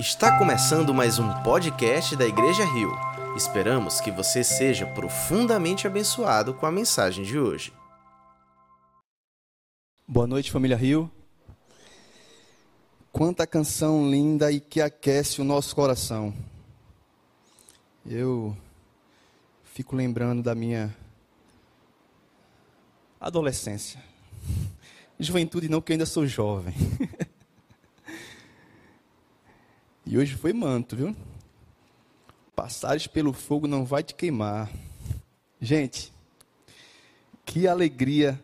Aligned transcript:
Está 0.00 0.38
começando 0.38 0.94
mais 0.94 1.18
um 1.18 1.28
podcast 1.42 2.16
da 2.16 2.26
Igreja 2.26 2.64
Rio. 2.64 2.90
Esperamos 3.36 4.00
que 4.00 4.10
você 4.10 4.42
seja 4.42 4.86
profundamente 4.86 5.86
abençoado 5.86 6.54
com 6.54 6.64
a 6.64 6.72
mensagem 6.72 7.22
de 7.22 7.38
hoje. 7.38 7.70
Boa 10.08 10.26
noite, 10.26 10.50
família 10.50 10.74
Rio. 10.74 11.12
Quanta 13.12 13.46
canção 13.46 14.10
linda 14.10 14.50
e 14.50 14.58
que 14.58 14.80
aquece 14.80 15.42
o 15.42 15.44
nosso 15.44 15.76
coração. 15.76 16.32
Eu 18.06 18.56
fico 19.64 19.94
lembrando 19.94 20.42
da 20.42 20.54
minha 20.54 20.96
adolescência. 23.20 24.02
Juventude 25.20 25.68
não, 25.68 25.82
porque 25.82 25.92
eu 25.92 25.96
ainda 25.96 26.06
sou 26.06 26.26
jovem. 26.26 26.74
E 30.06 30.16
hoje 30.16 30.34
foi 30.34 30.52
manto, 30.52 30.96
viu? 30.96 31.14
Passares 32.56 33.06
pelo 33.06 33.32
fogo 33.32 33.66
não 33.66 33.84
vai 33.84 34.02
te 34.02 34.14
queimar. 34.14 34.70
Gente, 35.60 36.12
que 37.44 37.68
alegria 37.68 38.42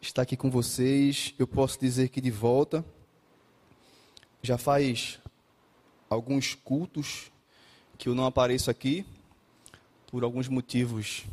estar 0.00 0.22
aqui 0.22 0.36
com 0.36 0.48
vocês. 0.48 1.34
Eu 1.38 1.46
posso 1.46 1.78
dizer 1.78 2.08
que 2.08 2.20
de 2.20 2.30
volta. 2.30 2.84
Já 4.42 4.56
faz 4.56 5.18
alguns 6.08 6.54
cultos 6.54 7.30
que 7.98 8.08
eu 8.08 8.14
não 8.14 8.24
apareço 8.24 8.70
aqui 8.70 9.04
por 10.06 10.24
alguns 10.24 10.48
motivos 10.48 11.24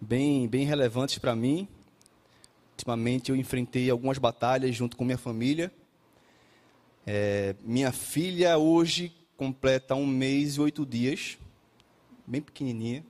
bem 0.00 0.46
bem 0.46 0.66
relevantes 0.66 1.18
para 1.18 1.34
mim. 1.34 1.66
Ultimamente 2.72 3.30
eu 3.30 3.36
enfrentei 3.36 3.90
algumas 3.90 4.18
batalhas 4.18 4.76
junto 4.76 4.96
com 4.96 5.04
minha 5.04 5.18
família 5.18 5.72
é, 7.06 7.56
minha 7.62 7.92
filha 7.92 8.58
hoje 8.58 9.12
completa 9.36 9.94
um 9.94 10.06
mês 10.06 10.56
e 10.56 10.60
oito 10.60 10.84
dias, 10.84 11.38
bem 12.26 12.42
pequenininha. 12.42 13.04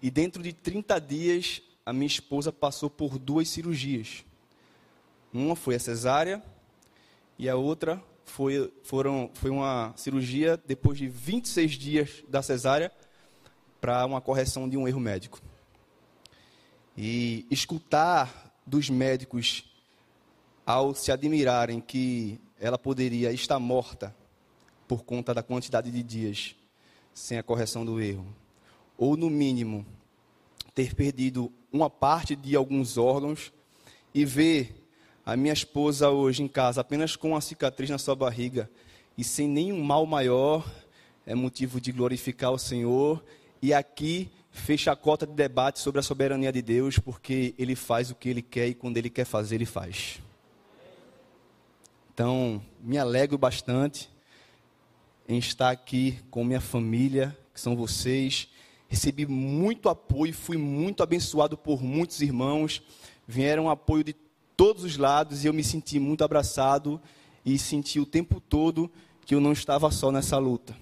E 0.00 0.10
dentro 0.10 0.42
de 0.42 0.52
30 0.52 1.00
dias, 1.00 1.62
a 1.84 1.92
minha 1.92 2.06
esposa 2.06 2.52
passou 2.52 2.88
por 2.88 3.18
duas 3.18 3.48
cirurgias. 3.48 4.24
Uma 5.32 5.56
foi 5.56 5.74
a 5.74 5.80
cesárea 5.80 6.42
e 7.38 7.48
a 7.48 7.56
outra 7.56 8.02
foi, 8.24 8.72
foram, 8.84 9.30
foi 9.34 9.50
uma 9.50 9.92
cirurgia 9.96 10.60
depois 10.66 10.98
de 10.98 11.08
26 11.08 11.72
dias 11.72 12.24
da 12.28 12.42
cesárea 12.42 12.92
para 13.80 14.06
uma 14.06 14.20
correção 14.20 14.68
de 14.68 14.76
um 14.76 14.86
erro 14.86 15.00
médico. 15.00 15.40
E 16.96 17.46
escutar 17.50 18.54
dos 18.66 18.88
médicos 18.88 19.64
ao 20.64 20.94
se 20.94 21.10
admirarem 21.10 21.80
que 21.80 22.40
ela 22.62 22.78
poderia 22.78 23.32
estar 23.32 23.58
morta 23.58 24.14
por 24.86 25.02
conta 25.02 25.34
da 25.34 25.42
quantidade 25.42 25.90
de 25.90 26.00
dias 26.00 26.54
sem 27.12 27.36
a 27.36 27.42
correção 27.42 27.84
do 27.84 28.00
erro, 28.00 28.24
ou 28.96 29.16
no 29.16 29.28
mínimo 29.28 29.84
ter 30.72 30.94
perdido 30.94 31.52
uma 31.72 31.90
parte 31.90 32.36
de 32.36 32.54
alguns 32.54 32.96
órgãos 32.96 33.52
e 34.14 34.24
ver 34.24 34.86
a 35.26 35.36
minha 35.36 35.52
esposa 35.52 36.08
hoje 36.10 36.44
em 36.44 36.48
casa 36.48 36.80
apenas 36.80 37.16
com 37.16 37.30
uma 37.30 37.40
cicatriz 37.40 37.90
na 37.90 37.98
sua 37.98 38.14
barriga 38.14 38.70
e 39.18 39.24
sem 39.24 39.48
nenhum 39.48 39.82
mal 39.82 40.06
maior, 40.06 40.64
é 41.26 41.34
motivo 41.34 41.80
de 41.80 41.90
glorificar 41.90 42.52
o 42.52 42.58
Senhor. 42.58 43.22
E 43.60 43.74
aqui 43.74 44.30
fecha 44.52 44.92
a 44.92 44.96
cota 44.96 45.26
de 45.26 45.34
debate 45.34 45.80
sobre 45.80 45.98
a 45.98 46.02
soberania 46.02 46.52
de 46.52 46.62
Deus, 46.62 46.98
porque 46.98 47.54
Ele 47.58 47.74
faz 47.74 48.10
o 48.10 48.14
que 48.14 48.28
Ele 48.28 48.40
quer 48.40 48.68
e 48.68 48.74
quando 48.74 48.96
Ele 48.96 49.10
quer 49.10 49.24
fazer, 49.24 49.56
Ele 49.56 49.66
faz. 49.66 50.20
Então, 52.14 52.60
me 52.78 52.98
alegro 52.98 53.38
bastante 53.38 54.10
em 55.26 55.38
estar 55.38 55.70
aqui 55.70 56.18
com 56.30 56.44
minha 56.44 56.60
família, 56.60 57.36
que 57.54 57.60
são 57.60 57.74
vocês. 57.74 58.48
Recebi 58.86 59.24
muito 59.24 59.88
apoio, 59.88 60.34
fui 60.34 60.58
muito 60.58 61.02
abençoado 61.02 61.56
por 61.56 61.82
muitos 61.82 62.20
irmãos. 62.20 62.82
Vieram 63.26 63.70
apoio 63.70 64.04
de 64.04 64.14
todos 64.54 64.84
os 64.84 64.98
lados 64.98 65.42
e 65.42 65.46
eu 65.46 65.54
me 65.54 65.64
senti 65.64 65.98
muito 65.98 66.22
abraçado 66.22 67.00
e 67.46 67.58
senti 67.58 67.98
o 67.98 68.04
tempo 68.04 68.40
todo 68.40 68.92
que 69.24 69.34
eu 69.34 69.40
não 69.40 69.52
estava 69.52 69.90
só 69.90 70.12
nessa 70.12 70.36
luta. 70.36 70.76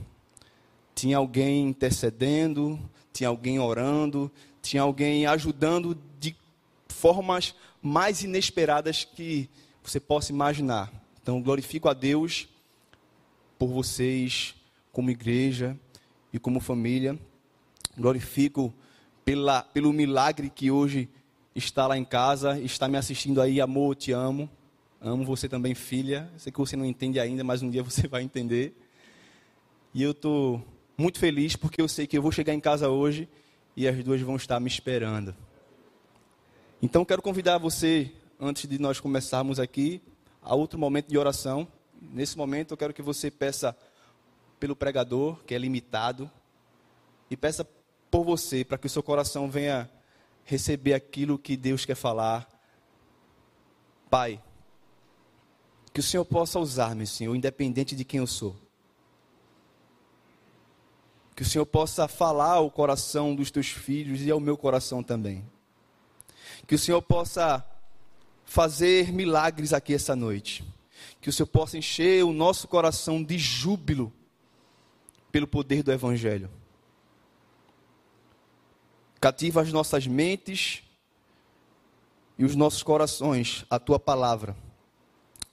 Tinha 0.96 1.18
alguém 1.18 1.68
intercedendo, 1.68 2.76
tinha 3.12 3.28
alguém 3.28 3.60
orando, 3.60 4.32
tinha 4.60 4.82
alguém 4.82 5.26
ajudando 5.26 5.96
de 6.18 6.34
formas 6.88 7.54
mais 7.80 8.24
inesperadas 8.24 9.04
que 9.04 9.48
você 9.80 10.00
possa 10.00 10.32
imaginar. 10.32 10.99
Então, 11.30 11.40
glorifico 11.40 11.88
a 11.88 11.94
Deus 11.94 12.48
por 13.56 13.68
vocês, 13.68 14.52
como 14.90 15.12
igreja 15.12 15.78
e 16.32 16.40
como 16.40 16.58
família. 16.58 17.16
Glorifico 17.96 18.74
pela, 19.24 19.62
pelo 19.62 19.92
milagre 19.92 20.50
que 20.50 20.72
hoje 20.72 21.08
está 21.54 21.86
lá 21.86 21.96
em 21.96 22.04
casa, 22.04 22.58
está 22.58 22.88
me 22.88 22.98
assistindo 22.98 23.40
aí. 23.40 23.60
Amor, 23.60 23.94
te 23.94 24.10
amo. 24.10 24.50
Amo 25.00 25.24
você 25.24 25.48
também, 25.48 25.72
filha. 25.72 26.28
Sei 26.36 26.50
que 26.50 26.58
você 26.58 26.74
não 26.74 26.84
entende 26.84 27.20
ainda, 27.20 27.44
mas 27.44 27.62
um 27.62 27.70
dia 27.70 27.84
você 27.84 28.08
vai 28.08 28.24
entender. 28.24 28.74
E 29.94 30.02
eu 30.02 30.10
estou 30.10 30.60
muito 30.98 31.20
feliz 31.20 31.54
porque 31.54 31.80
eu 31.80 31.86
sei 31.86 32.08
que 32.08 32.18
eu 32.18 32.22
vou 32.22 32.32
chegar 32.32 32.54
em 32.54 32.60
casa 32.60 32.88
hoje 32.88 33.28
e 33.76 33.86
as 33.86 34.02
duas 34.02 34.20
vão 34.20 34.34
estar 34.34 34.58
me 34.58 34.66
esperando. 34.68 35.32
Então, 36.82 37.04
quero 37.04 37.22
convidar 37.22 37.56
você, 37.56 38.10
antes 38.40 38.68
de 38.68 38.80
nós 38.80 38.98
começarmos 38.98 39.60
aqui, 39.60 40.02
a 40.42 40.54
outro 40.54 40.78
momento 40.78 41.08
de 41.08 41.18
oração. 41.18 41.66
Nesse 42.00 42.36
momento 42.36 42.72
eu 42.72 42.76
quero 42.76 42.94
que 42.94 43.02
você 43.02 43.30
peça 43.30 43.76
pelo 44.58 44.76
pregador, 44.76 45.42
que 45.44 45.54
é 45.54 45.58
limitado, 45.58 46.30
e 47.30 47.36
peça 47.36 47.66
por 48.10 48.24
você, 48.24 48.64
para 48.64 48.76
que 48.76 48.86
o 48.86 48.90
seu 48.90 49.02
coração 49.02 49.50
venha 49.50 49.90
receber 50.44 50.94
aquilo 50.94 51.38
que 51.38 51.56
Deus 51.56 51.84
quer 51.84 51.94
falar. 51.94 52.48
Pai, 54.10 54.42
que 55.92 56.00
o 56.00 56.02
Senhor 56.02 56.24
possa 56.24 56.58
usar, 56.58 56.94
meu 56.94 57.06
Senhor, 57.06 57.34
independente 57.34 57.94
de 57.94 58.04
quem 58.04 58.18
eu 58.18 58.26
sou. 58.26 58.56
Que 61.36 61.42
o 61.42 61.46
Senhor 61.46 61.64
possa 61.64 62.06
falar 62.06 62.54
ao 62.54 62.70
coração 62.70 63.34
dos 63.34 63.50
teus 63.50 63.68
filhos 63.68 64.20
e 64.20 64.30
ao 64.30 64.40
meu 64.40 64.56
coração 64.56 65.02
também. 65.02 65.44
Que 66.66 66.74
o 66.74 66.78
Senhor 66.78 67.00
possa 67.00 67.64
fazer 68.50 69.12
milagres 69.12 69.72
aqui 69.72 69.94
essa 69.94 70.16
noite. 70.16 70.64
Que 71.20 71.28
o 71.28 71.32
Senhor 71.32 71.46
possa 71.46 71.78
encher 71.78 72.24
o 72.24 72.32
nosso 72.32 72.66
coração 72.66 73.22
de 73.22 73.38
júbilo 73.38 74.12
pelo 75.30 75.46
poder 75.46 75.84
do 75.84 75.92
Evangelho. 75.92 76.50
Cativa 79.20 79.62
as 79.62 79.72
nossas 79.72 80.04
mentes 80.08 80.82
e 82.36 82.44
os 82.44 82.56
nossos 82.56 82.82
corações 82.82 83.64
a 83.70 83.78
tua 83.78 84.00
palavra. 84.00 84.56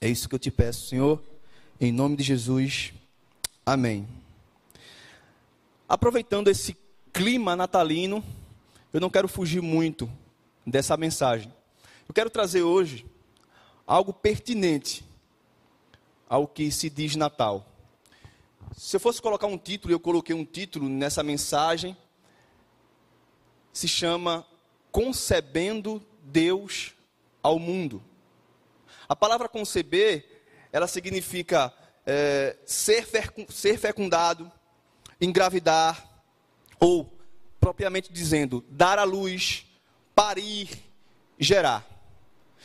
É 0.00 0.08
isso 0.08 0.28
que 0.28 0.34
eu 0.34 0.38
te 0.38 0.50
peço, 0.50 0.88
Senhor, 0.88 1.22
em 1.80 1.92
nome 1.92 2.16
de 2.16 2.24
Jesus. 2.24 2.92
Amém. 3.64 4.08
Aproveitando 5.88 6.48
esse 6.48 6.76
clima 7.12 7.54
natalino, 7.54 8.24
eu 8.92 9.00
não 9.00 9.08
quero 9.08 9.28
fugir 9.28 9.62
muito 9.62 10.10
dessa 10.66 10.96
mensagem. 10.96 11.56
Eu 12.08 12.14
quero 12.14 12.30
trazer 12.30 12.62
hoje 12.62 13.04
algo 13.86 14.14
pertinente 14.14 15.04
ao 16.26 16.48
que 16.48 16.70
se 16.72 16.88
diz 16.88 17.14
Natal. 17.14 17.66
Se 18.74 18.96
eu 18.96 19.00
fosse 19.00 19.20
colocar 19.20 19.46
um 19.46 19.58
título, 19.58 19.92
eu 19.92 20.00
coloquei 20.00 20.34
um 20.34 20.44
título 20.44 20.88
nessa 20.88 21.22
mensagem, 21.22 21.94
se 23.74 23.86
chama 23.86 24.46
Concebendo 24.90 26.02
Deus 26.22 26.94
ao 27.42 27.58
Mundo. 27.58 28.02
A 29.06 29.14
palavra 29.14 29.46
conceber, 29.46 30.44
ela 30.72 30.86
significa 30.86 31.74
é, 32.06 32.56
ser, 32.64 33.06
ser 33.50 33.78
fecundado, 33.78 34.50
engravidar, 35.20 36.08
ou, 36.80 37.18
propriamente 37.60 38.10
dizendo, 38.10 38.64
dar 38.70 38.98
à 38.98 39.04
luz, 39.04 39.66
parir, 40.14 40.70
gerar. 41.38 41.97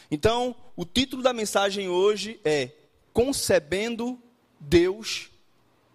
Então, 0.10 0.56
o 0.76 0.86
título 0.86 1.22
da 1.22 1.34
mensagem 1.34 1.88
hoje 1.88 2.40
é 2.44 2.72
Concebendo 3.12 4.20
Deus 4.60 5.30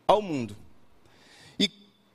ao 0.06 0.22
Mundo. 0.22 0.56
E 1.58 1.70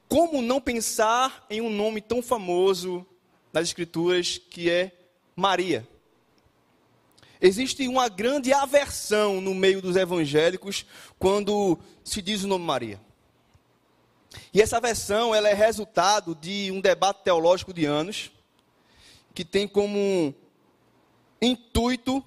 como 0.08 0.42
não 0.42 0.60
pensar 0.60 1.46
em 1.50 1.62
um 1.62 1.70
nome 1.70 2.02
tão 2.02 2.22
famoso 2.22 3.06
nas 3.52 3.68
Escrituras 3.68 4.38
que 4.38 4.70
é 4.70 4.92
Maria? 5.36 5.88
Existe 7.42 7.86
uma 7.90 8.08
grande 8.08 8.54
aversão 8.54 9.42
no 9.42 9.54
meio 9.54 9.82
dos 9.82 9.98
evangélicos 9.98 10.86
quando 11.20 11.78
se 12.04 12.22
diz 12.22 12.44
o 12.44 12.48
nome 12.48 12.64
Maria. 12.64 13.02
E 14.54 14.62
essa 14.62 14.78
aversão 14.78 15.36
ela 15.36 15.50
é 15.50 15.54
resultado 15.54 16.34
de 16.34 16.72
um 16.72 16.80
debate 16.80 17.24
teológico 17.24 17.74
de 17.74 17.86
anos, 17.86 18.32
que 19.34 19.44
tem 19.44 19.68
como 19.68 20.34
intuito 21.46 22.24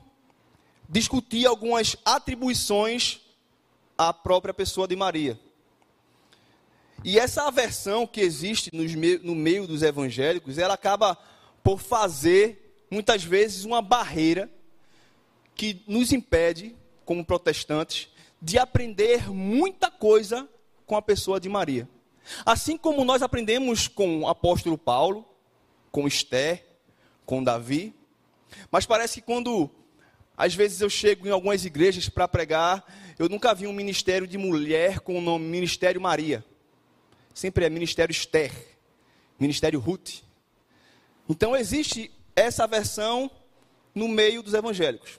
discutir 0.88 1.46
algumas 1.46 1.96
atribuições 2.04 3.20
à 3.96 4.12
própria 4.12 4.54
pessoa 4.54 4.86
de 4.86 4.94
Maria. 4.94 5.38
E 7.04 7.18
essa 7.18 7.46
aversão 7.46 8.06
que 8.06 8.20
existe 8.20 8.70
no 8.72 9.34
meio 9.34 9.66
dos 9.66 9.82
evangélicos, 9.82 10.58
ela 10.58 10.74
acaba 10.74 11.16
por 11.62 11.80
fazer, 11.80 12.84
muitas 12.90 13.22
vezes, 13.24 13.64
uma 13.64 13.82
barreira 13.82 14.50
que 15.54 15.82
nos 15.86 16.12
impede, 16.12 16.76
como 17.04 17.24
protestantes, 17.24 18.08
de 18.40 18.58
aprender 18.58 19.30
muita 19.30 19.90
coisa 19.90 20.48
com 20.84 20.96
a 20.96 21.02
pessoa 21.02 21.40
de 21.40 21.48
Maria. 21.48 21.88
Assim 22.44 22.76
como 22.76 23.04
nós 23.04 23.22
aprendemos 23.22 23.88
com 23.88 24.20
o 24.20 24.28
apóstolo 24.28 24.76
Paulo, 24.76 25.24
com 25.90 26.06
Esther, 26.06 26.66
com 27.24 27.42
Davi, 27.42 27.94
mas 28.70 28.86
parece 28.86 29.20
que 29.20 29.26
quando 29.26 29.70
às 30.36 30.54
vezes 30.54 30.80
eu 30.80 30.90
chego 30.90 31.26
em 31.26 31.30
algumas 31.30 31.64
igrejas 31.64 32.08
para 32.08 32.28
pregar, 32.28 32.84
eu 33.18 33.28
nunca 33.28 33.54
vi 33.54 33.66
um 33.66 33.72
ministério 33.72 34.26
de 34.26 34.36
mulher 34.36 35.00
com 35.00 35.18
o 35.18 35.20
nome 35.20 35.46
Ministério 35.46 36.00
Maria. 36.00 36.44
Sempre 37.32 37.64
é 37.64 37.70
Ministério 37.70 38.12
Esther, 38.12 38.52
Ministério 39.38 39.80
Ruth. 39.80 40.22
Então 41.28 41.56
existe 41.56 42.10
essa 42.34 42.66
versão 42.66 43.30
no 43.94 44.06
meio 44.08 44.42
dos 44.42 44.52
evangélicos. 44.52 45.18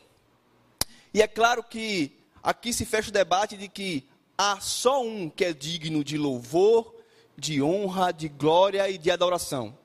E 1.14 1.22
é 1.22 1.28
claro 1.28 1.64
que 1.64 2.16
aqui 2.44 2.72
se 2.72 2.86
fecha 2.86 3.10
o 3.10 3.14
debate 3.14 3.58
de 3.58 3.68
que 3.68 4.08
há 4.38 4.60
só 4.60 5.04
um 5.04 5.30
que 5.30 5.44
é 5.44 5.52
digno 5.52 6.04
de 6.04 6.18
louvor, 6.18 6.94
de 7.36 7.62
honra, 7.62 8.12
de 8.12 8.28
glória 8.28 8.88
e 8.88 8.98
de 9.00 9.10
adoração. 9.10 9.76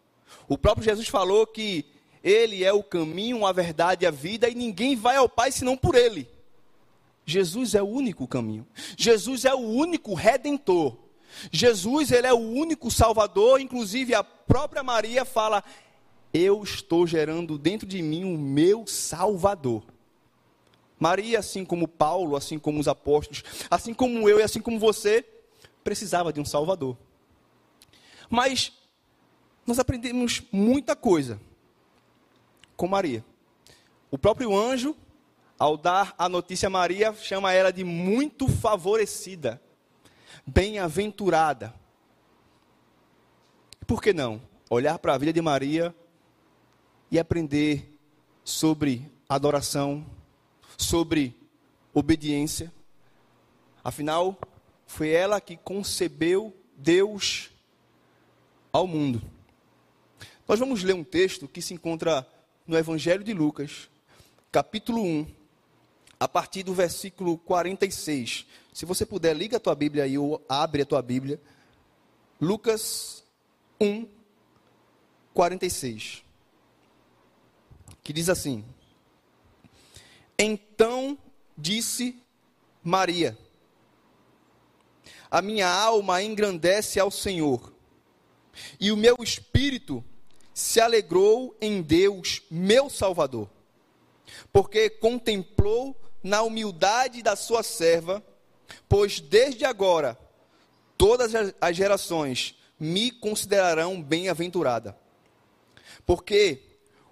O 0.47 0.59
próprio 0.59 0.85
Jesus 0.85 1.09
falou 1.09 1.47
que 1.47 1.87
ele 2.23 2.63
é 2.63 2.73
o 2.73 2.83
caminho, 2.83 3.45
a 3.45 3.53
verdade 3.53 4.05
e 4.05 4.07
a 4.07 4.11
vida, 4.11 4.49
e 4.49 4.55
ninguém 4.55 4.95
vai 4.95 5.17
ao 5.17 5.29
Pai 5.29 5.51
senão 5.51 5.77
por 5.77 5.95
Ele. 5.95 6.29
Jesus 7.25 7.75
é 7.75 7.83
o 7.83 7.87
único 7.87 8.27
caminho. 8.27 8.67
Jesus 8.97 9.45
é 9.45 9.55
o 9.55 9.59
único 9.59 10.15
redentor. 10.15 10.97
Jesus, 11.51 12.11
ele 12.11 12.27
é 12.27 12.33
o 12.33 12.39
único 12.39 12.91
salvador, 12.91 13.61
inclusive 13.61 14.15
a 14.15 14.23
própria 14.23 14.83
Maria 14.83 15.25
fala: 15.25 15.65
"Eu 16.33 16.63
estou 16.63 17.07
gerando 17.07 17.57
dentro 17.57 17.87
de 17.87 18.03
mim 18.03 18.25
o 18.25 18.37
meu 18.37 18.87
salvador". 18.87 19.83
Maria, 20.99 21.39
assim 21.39 21.65
como 21.65 21.89
Paulo, 21.89 22.37
assim 22.37 22.59
como 22.59 22.79
os 22.79 22.87
apóstolos, 22.87 23.43
assim 23.71 23.95
como 23.95 24.29
eu 24.29 24.39
e 24.39 24.43
assim 24.43 24.61
como 24.61 24.79
você, 24.79 25.25
precisava 25.83 26.33
de 26.33 26.41
um 26.41 26.45
salvador. 26.45 26.97
Mas 28.29 28.73
nós 29.67 29.79
aprendemos 29.79 30.43
muita 30.53 30.95
coisa 30.95 31.41
com 32.83 32.89
Maria. 32.89 33.25
O 34.11 34.19
próprio 34.19 34.59
anjo, 34.59 34.97
ao 35.57 35.77
dar 35.77 36.17
a 36.19 36.29
notícia 36.29 36.67
a 36.67 36.71
Maria, 36.71 37.15
chama 37.15 37.53
ela 37.53 37.73
de 37.73 37.85
muito 37.85 38.49
favorecida, 38.49 39.63
bem-aventurada. 40.45 41.73
Por 43.87 44.03
que 44.03 44.13
não? 44.13 44.43
Olhar 44.69 44.99
para 44.99 45.15
a 45.15 45.19
vida 45.19 45.33
de 45.33 45.41
Maria 45.41 45.95
e 47.09 47.21
aprender 47.21 47.97
sobre 48.43 49.09
adoração, 49.29 50.05
sobre 50.77 51.37
obediência. 51.95 52.73
Afinal, 53.85 54.37
foi 54.89 55.11
ela 55.11 55.41
que 55.41 55.57
concebeu 55.57 56.53
Deus 56.77 57.49
ao 58.73 58.89
mundo. 58.89 59.23
Nós 60.49 60.59
vamos 60.59 60.83
ler 60.83 60.97
um 60.97 61.05
texto 61.05 61.47
que 61.47 61.63
se 61.63 61.75
encontra 61.75 62.27
no 62.67 62.77
Evangelho 62.77 63.25
de 63.25 63.33
Lucas, 63.33 63.91
capítulo 64.51 65.03
1, 65.03 65.27
a 66.19 66.29
partir 66.29 66.63
do 66.63 66.73
versículo 66.73 67.37
46. 67.39 68.47
Se 68.73 68.87
você 68.87 69.05
puder, 69.05 69.35
liga 69.35 69.57
a 69.57 69.61
tua 69.61 69.75
Bíblia 69.75 70.05
aí 70.05 70.17
ou 70.17 70.45
abre 70.49 70.83
a 70.83 70.87
tua 70.87 71.03
Bíblia. 71.03 71.41
Lucas 72.41 73.25
1, 73.81 74.07
46. 75.35 76.23
Que 78.03 78.13
diz 78.13 78.29
assim: 78.29 78.65
Então 80.39 81.19
disse 81.59 82.23
Maria: 82.83 83.37
A 85.31 85.43
minha 85.43 85.69
alma 85.69 86.23
engrandece 86.23 87.01
ao 87.01 87.11
Senhor, 87.11 87.73
e 88.79 88.93
o 88.93 88.97
meu 88.97 89.17
espírito 89.21 90.05
se 90.55 90.81
alegrou 90.81 91.57
em 91.61 91.81
Deus, 91.81 92.43
meu 92.51 92.91
Salvador, 92.91 93.49
porque 94.53 94.91
contemplou 94.91 95.97
na 96.23 96.43
humildade 96.43 97.23
da 97.23 97.35
sua 97.35 97.63
serva, 97.63 98.23
pois 98.89 99.21
desde 99.21 99.65
agora 99.65 100.19
todas 100.97 101.33
as 101.61 101.77
gerações 101.77 102.55
me 102.79 103.11
considerarão 103.11 104.03
bem-aventurada. 104.03 104.97
Porque 106.05 106.63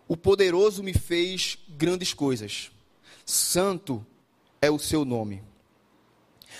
o 0.07 0.17
poderoso 0.17 0.83
me 0.83 0.93
fez 0.93 1.59
grandes 1.69 2.13
coisas. 2.13 2.71
Santo 3.25 4.05
é 4.61 4.71
o 4.71 4.79
seu 4.79 5.05
nome. 5.05 5.43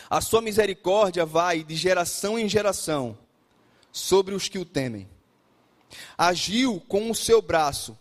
A 0.09 0.21
sua 0.21 0.41
misericórdia 0.41 1.27
vai 1.27 1.63
de 1.63 1.77
geração 1.77 2.39
em 2.39 2.49
geração 2.49 3.17
sobre 3.93 4.35
os 4.35 4.49
que 4.49 4.59
o 4.59 4.65
temem 4.65 5.09
agiu 6.17 6.81
com 6.89 7.11
o 7.11 7.15
seu 7.15 7.41
braço 7.41 7.97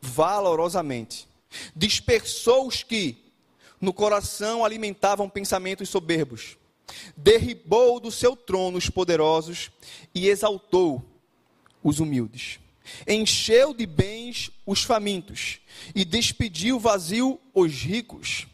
valorosamente, 0.00 1.28
dispersou 1.74 2.66
os 2.66 2.82
que 2.82 3.16
no 3.80 3.92
coração 3.92 4.64
alimentavam 4.64 5.28
pensamentos 5.28 5.88
soberbos, 5.88 6.56
derribou 7.16 7.98
do 7.98 8.10
seu 8.10 8.36
trono 8.36 8.78
os 8.78 8.88
poderosos 8.88 9.70
e 10.14 10.28
exaltou 10.28 11.04
os 11.82 12.00
humildes. 12.00 12.60
Encheu 13.06 13.72
de 13.72 13.86
bens 13.86 14.50
os 14.66 14.82
famintos 14.82 15.60
e 15.94 16.04
despediu 16.04 16.78
vazio 16.78 17.40
os 17.54 17.72
ricos. 17.72 18.46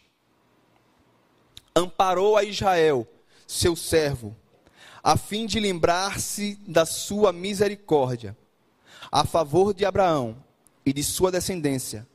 Amparou 1.75 2.37
a 2.37 2.44
Israel, 2.44 3.06
seu 3.46 3.75
servo, 3.75 4.37
a 5.02 5.17
fim 5.17 5.46
de 5.46 5.58
lembrar-se 5.58 6.58
da 6.67 6.85
sua 6.85 7.32
misericórdia 7.32 8.37
a 9.10 9.25
favor 9.25 9.75
de 9.75 9.84
Abraão 9.84 10.37
e 10.84 10.93
de 10.93 11.02
sua 11.02 11.31
descendência, 11.31 12.06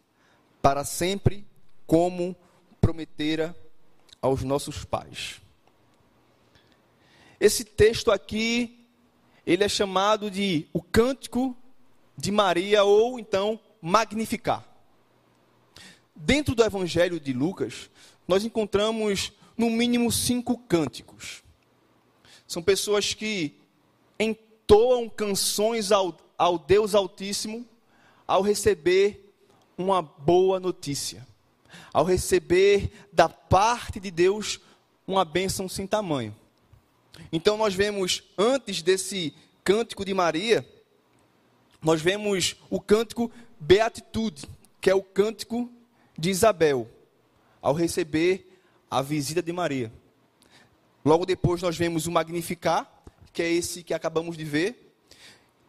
para 0.62 0.84
sempre, 0.84 1.46
como 1.86 2.36
prometera 2.80 3.56
aos 4.22 4.44
nossos 4.44 4.86
pais. 4.86 5.42
Esse 7.40 7.66
texto 7.66 8.12
aqui, 8.12 8.88
ele 9.46 9.64
é 9.64 9.70
chamado 9.70 10.32
de 10.32 10.68
o 10.72 10.82
Cântico 10.82 11.56
de 12.18 12.32
Maria, 12.32 12.84
ou 12.84 13.20
então 13.20 13.60
Magnificar. 13.82 14.66
Dentro 16.16 16.56
do 16.56 16.64
Evangelho 16.64 17.20
de 17.20 17.34
Lucas, 17.34 17.90
nós 18.26 18.46
encontramos 18.46 19.34
no 19.58 19.70
mínimo 19.70 20.10
cinco 20.12 20.58
cânticos. 20.58 21.44
São 22.48 22.64
pessoas 22.64 23.14
que 23.14 23.58
entoam 24.18 25.10
canções 25.10 25.92
ao, 25.92 26.18
ao 26.44 26.60
Deus 26.60 26.94
Altíssimo 26.94 27.66
ao 28.28 28.42
receber 28.42 29.34
uma 29.78 30.02
boa 30.02 30.60
notícia, 30.60 31.26
ao 31.94 32.04
receber 32.04 32.92
da 33.14 33.30
parte 33.30 33.98
de 33.98 34.12
Deus 34.12 34.60
uma 35.08 35.24
bênção 35.24 35.70
sem 35.70 35.88
tamanho. 35.88 36.36
Então 37.32 37.56
nós 37.56 37.74
vemos 37.74 38.24
antes 38.38 38.82
desse 38.82 39.34
cântico 39.64 40.04
de 40.04 40.14
Maria, 40.14 40.68
nós 41.82 42.02
vemos 42.02 42.58
o 42.70 42.78
cântico 42.78 43.32
Beatitude, 43.58 44.46
que 44.82 44.90
é 44.90 44.96
o 44.96 45.02
cântico 45.02 45.72
de 46.18 46.30
Isabel, 46.30 46.90
ao 47.62 47.74
receber 47.74 48.60
a 48.92 49.02
visita 49.02 49.42
de 49.42 49.54
Maria. 49.54 49.94
Logo 51.06 51.26
depois 51.26 51.62
nós 51.62 51.78
vemos 51.78 52.06
o 52.06 52.12
Magnificar, 52.12 52.92
que 53.32 53.42
é 53.42 53.50
esse 53.50 53.82
que 53.82 53.94
acabamos 53.94 54.36
de 54.36 54.44
ver, 54.44 54.84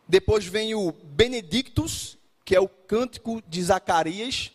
depois 0.09 0.45
vem 0.45 0.75
o 0.75 0.93
Benedictus, 0.93 2.19
que 2.45 2.55
é 2.55 2.61
o 2.61 2.69
cântico 2.69 3.43
de 3.49 3.63
Zacarias, 3.63 4.53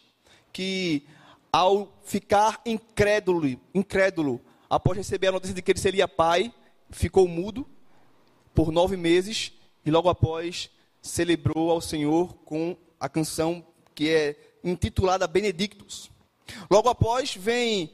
que 0.53 1.07
ao 1.51 1.91
ficar 2.03 2.61
incrédulo, 2.65 3.59
incrédulo, 3.73 4.39
após 4.69 4.97
receber 4.97 5.27
a 5.27 5.31
notícia 5.31 5.55
de 5.55 5.61
que 5.61 5.71
ele 5.71 5.79
seria 5.79 6.07
pai, 6.07 6.53
ficou 6.91 7.27
mudo 7.27 7.67
por 8.53 8.71
nove 8.71 8.95
meses 8.95 9.51
e 9.85 9.89
logo 9.89 10.09
após 10.09 10.69
celebrou 11.01 11.71
ao 11.71 11.81
Senhor 11.81 12.35
com 12.45 12.77
a 12.99 13.09
canção 13.09 13.65
que 13.95 14.09
é 14.09 14.35
intitulada 14.63 15.27
Benedictus. 15.27 16.11
Logo 16.69 16.89
após 16.89 17.35
vem 17.35 17.91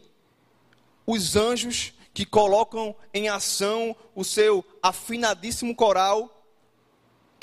os 1.05 1.35
anjos 1.35 1.93
que 2.13 2.25
colocam 2.25 2.95
em 3.13 3.29
ação 3.29 3.95
o 4.13 4.24
seu 4.24 4.65
afinadíssimo 4.81 5.75
coral 5.75 6.34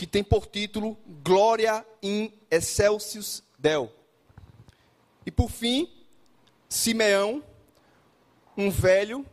que 0.02 0.06
tem 0.08 0.24
por 0.24 0.48
título 0.48 0.98
Glória 1.22 1.86
in 2.02 2.32
Excelsis 2.50 3.40
Deo. 3.56 3.88
E 5.24 5.30
por 5.30 5.48
fim, 5.48 5.88
Simeão, 6.68 7.40
um 8.56 8.68
velho 8.68 9.24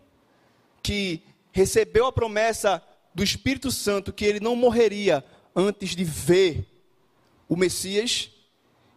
que 0.83 1.23
recebeu 1.51 2.05
a 2.05 2.11
promessa 2.11 2.83
do 3.15 3.23
Espírito 3.23 3.71
Santo 3.71 4.13
que 4.13 4.23
ele 4.23 4.39
não 4.39 4.55
morreria 4.55 5.25
antes 5.55 5.95
de 5.95 6.03
ver 6.03 6.67
o 7.47 7.55
Messias, 7.55 8.29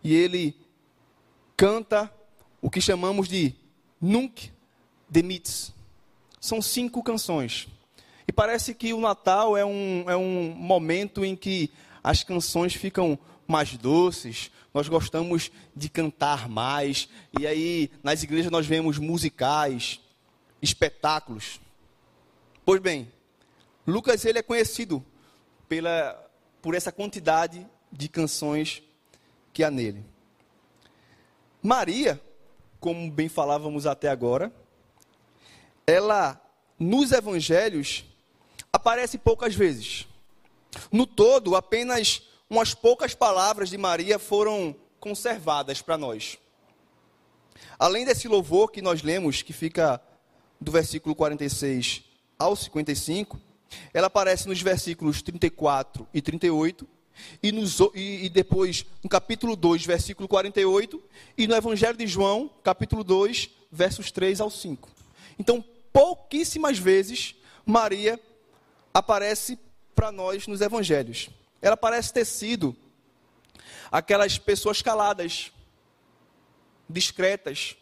e 0.05 0.14
ele 0.14 0.55
canta 1.57 2.12
o 2.61 2.69
que 2.69 2.83
chamamos 2.83 3.29
de 3.29 3.55
Nunc 3.99 4.52
Demits. 5.09 5.73
São 6.38 6.61
cinco 6.61 7.02
canções. 7.02 7.67
E 8.26 8.33
parece 8.33 8.75
que 8.75 8.93
o 8.93 9.00
Natal 9.00 9.57
é 9.57 9.64
um, 9.64 10.05
é 10.09 10.17
um 10.17 10.55
momento 10.57 11.25
em 11.25 11.35
que 11.35 11.71
as 12.02 12.23
canções 12.23 12.75
ficam 12.75 13.19
mais 13.47 13.76
doces, 13.76 14.50
nós 14.73 14.88
gostamos 14.88 15.50
de 15.75 15.88
cantar 15.88 16.49
mais, 16.49 17.09
e 17.38 17.47
aí 17.47 17.91
nas 18.02 18.23
igrejas 18.23 18.50
nós 18.50 18.67
vemos 18.67 18.99
musicais, 18.99 20.00
espetáculos. 20.61 21.61
Pois 22.64 22.81
bem, 22.81 23.11
Lucas 23.87 24.25
ele 24.25 24.38
é 24.38 24.43
conhecido 24.43 25.05
pela, 25.69 26.31
por 26.62 26.75
essa 26.75 26.93
quantidade 26.93 27.67
de 27.91 28.09
canções 28.09 28.83
que 29.52 29.62
há 29.62 29.71
nele. 29.71 30.05
Maria, 31.62 32.21
como 32.81 33.11
bem 33.11 33.29
falávamos 33.29 33.87
até 33.87 34.09
agora, 34.09 34.52
ela 35.87 36.41
nos 36.79 37.12
evangelhos 37.12 38.05
aparece 38.73 39.19
poucas 39.19 39.55
vezes. 39.55 40.09
No 40.91 41.07
todo, 41.07 41.55
apenas 41.55 42.23
umas 42.49 42.73
poucas 42.73 43.14
palavras 43.14 43.69
de 43.69 43.76
Maria 43.76 44.19
foram 44.19 44.75
conservadas 44.99 45.83
para 45.83 45.99
nós. 45.99 46.38
Além 47.79 48.05
desse 48.05 48.29
louvor 48.29 48.71
que 48.71 48.81
nós 48.81 49.02
lemos, 49.02 49.43
que 49.43 49.52
fica 49.52 50.00
do 50.59 50.73
versículo 50.73 51.14
46 51.14 52.02
ao 52.38 52.57
55, 52.57 53.38
ela 53.93 54.07
aparece 54.07 54.49
nos 54.49 54.62
versículos 54.62 55.21
34 55.21 56.07
e 56.14 56.23
38, 56.23 56.88
e, 57.43 57.52
nos, 57.52 57.79
e, 57.95 58.25
e, 58.25 58.29
depois 58.31 58.87
no 59.02 59.09
capítulo 59.09 59.55
2, 59.55 59.85
versículo 59.85 60.26
48, 60.26 61.02
e 61.37 61.47
no 61.47 61.55
Evangelho 61.55 61.97
de 61.97 62.07
João, 62.07 62.50
capítulo 62.64 63.05
2, 63.05 63.50
versos 63.71 64.11
3 64.11 64.41
ao 64.41 64.50
5. 64.50 64.88
Então, 65.38 65.62
pouquíssimas 65.93 66.79
vezes 66.79 67.35
Maria 67.67 68.19
aparece 68.93 69.59
para 69.95 70.13
nós 70.13 70.47
nos 70.47 70.61
evangelhos. 70.61 71.31
Ela 71.61 71.77
parece 71.77 72.13
ter 72.13 72.25
sido 72.25 72.77
aquelas 73.91 74.39
pessoas 74.39 74.83
caladas, 74.83 75.53
discretas, 76.89 77.77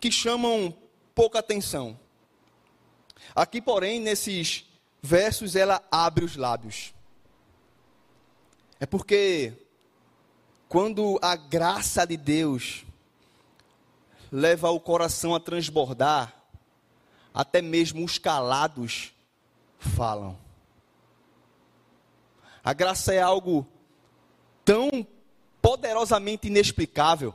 que 0.00 0.10
chamam 0.10 0.76
pouca 1.14 1.38
atenção. 1.38 1.98
Aqui, 3.34 3.60
porém, 3.60 4.00
nesses 4.00 4.64
versos, 5.02 5.56
ela 5.56 5.82
abre 5.90 6.24
os 6.24 6.36
lábios. 6.36 6.92
É 8.80 8.86
porque 8.86 9.52
quando 10.68 11.18
a 11.22 11.36
graça 11.36 12.06
de 12.06 12.16
Deus 12.16 12.84
leva 14.30 14.70
o 14.70 14.80
coração 14.80 15.34
a 15.34 15.40
transbordar, 15.40 16.34
até 17.34 17.60
mesmo 17.60 18.04
os 18.04 18.18
calados 18.18 19.12
falam. 19.82 20.38
A 22.64 22.72
graça 22.72 23.12
é 23.12 23.20
algo 23.20 23.66
tão 24.64 25.06
poderosamente 25.60 26.46
inexplicável 26.46 27.34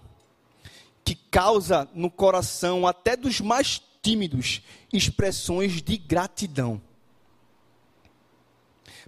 que 1.03 1.15
causa 1.15 1.87
no 1.93 2.09
coração 2.09 2.87
até 2.87 3.15
dos 3.15 3.39
mais 3.41 3.81
tímidos 4.01 4.61
expressões 4.91 5.81
de 5.81 5.97
gratidão. 5.97 6.81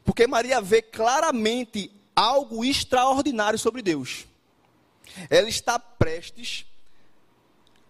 Porque 0.03 0.27
Maria 0.27 0.61
vê 0.61 0.81
claramente 0.81 1.91
algo 2.15 2.65
extraordinário 2.65 3.59
sobre 3.59 3.81
Deus. 3.81 4.25
Ela 5.29 5.49
está 5.49 5.79
prestes 5.79 6.65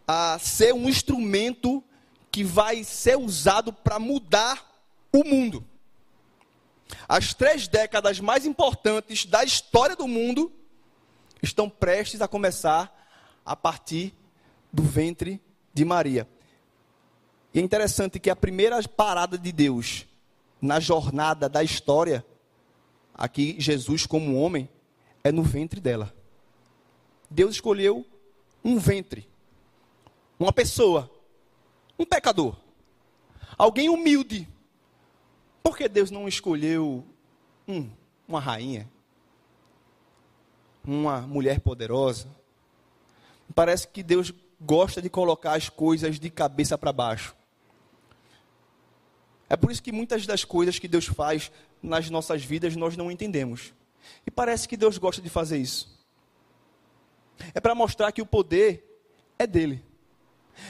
a 0.07 0.39
ser 0.39 0.73
um 0.73 0.87
instrumento 0.87 1.83
que 2.31 2.43
vai 2.43 2.83
ser 2.83 3.17
usado 3.17 3.71
para 3.73 3.99
mudar 3.99 4.68
o 5.11 5.23
mundo. 5.23 5.65
As 7.07 7.33
três 7.33 7.67
décadas 7.67 8.19
mais 8.19 8.45
importantes 8.45 9.25
da 9.25 9.43
história 9.43 9.95
do 9.95 10.07
mundo 10.07 10.51
estão 11.41 11.69
prestes 11.69 12.21
a 12.21 12.27
começar 12.27 12.95
a 13.45 13.55
partir 13.55 14.13
do 14.71 14.83
ventre 14.83 15.41
de 15.73 15.85
Maria. 15.85 16.27
E 17.53 17.59
é 17.59 17.61
interessante 17.61 18.19
que 18.19 18.29
a 18.29 18.35
primeira 18.35 18.81
parada 18.83 19.37
de 19.37 19.51
Deus 19.51 20.05
na 20.61 20.79
jornada 20.79 21.47
da 21.47 21.63
história, 21.63 22.25
aqui 23.13 23.55
Jesus 23.59 24.05
como 24.05 24.39
homem, 24.39 24.69
é 25.23 25.31
no 25.31 25.43
ventre 25.43 25.79
dela. 25.79 26.13
Deus 27.29 27.55
escolheu 27.55 28.05
um 28.63 28.77
ventre, 28.77 29.27
uma 30.39 30.51
pessoa, 30.51 31.09
um 31.97 32.05
pecador, 32.05 32.55
alguém 33.57 33.89
humilde. 33.89 34.47
Por 35.69 35.77
que 35.77 35.87
Deus 35.87 36.09
não 36.09 36.27
escolheu 36.27 37.05
um, 37.67 37.91
uma 38.27 38.39
rainha? 38.39 38.89
Uma 40.83 41.21
mulher 41.21 41.59
poderosa? 41.59 42.27
Parece 43.53 43.87
que 43.87 44.01
Deus 44.01 44.33
gosta 44.59 44.99
de 44.99 45.11
colocar 45.11 45.53
as 45.53 45.69
coisas 45.69 46.19
de 46.19 46.27
cabeça 46.31 46.75
para 46.75 46.91
baixo. 46.91 47.35
É 49.47 49.55
por 49.55 49.69
isso 49.69 49.83
que 49.83 49.91
muitas 49.91 50.25
das 50.25 50.43
coisas 50.43 50.79
que 50.79 50.87
Deus 50.87 51.05
faz 51.05 51.51
nas 51.83 52.09
nossas 52.09 52.43
vidas 52.43 52.75
nós 52.75 52.97
não 52.97 53.11
entendemos. 53.11 53.71
E 54.25 54.31
parece 54.31 54.67
que 54.67 54.75
Deus 54.75 54.97
gosta 54.97 55.21
de 55.21 55.29
fazer 55.29 55.59
isso. 55.59 56.03
É 57.53 57.59
para 57.59 57.75
mostrar 57.75 58.11
que 58.11 58.23
o 58.23 58.25
poder 58.25 59.03
é 59.37 59.45
dele. 59.45 59.85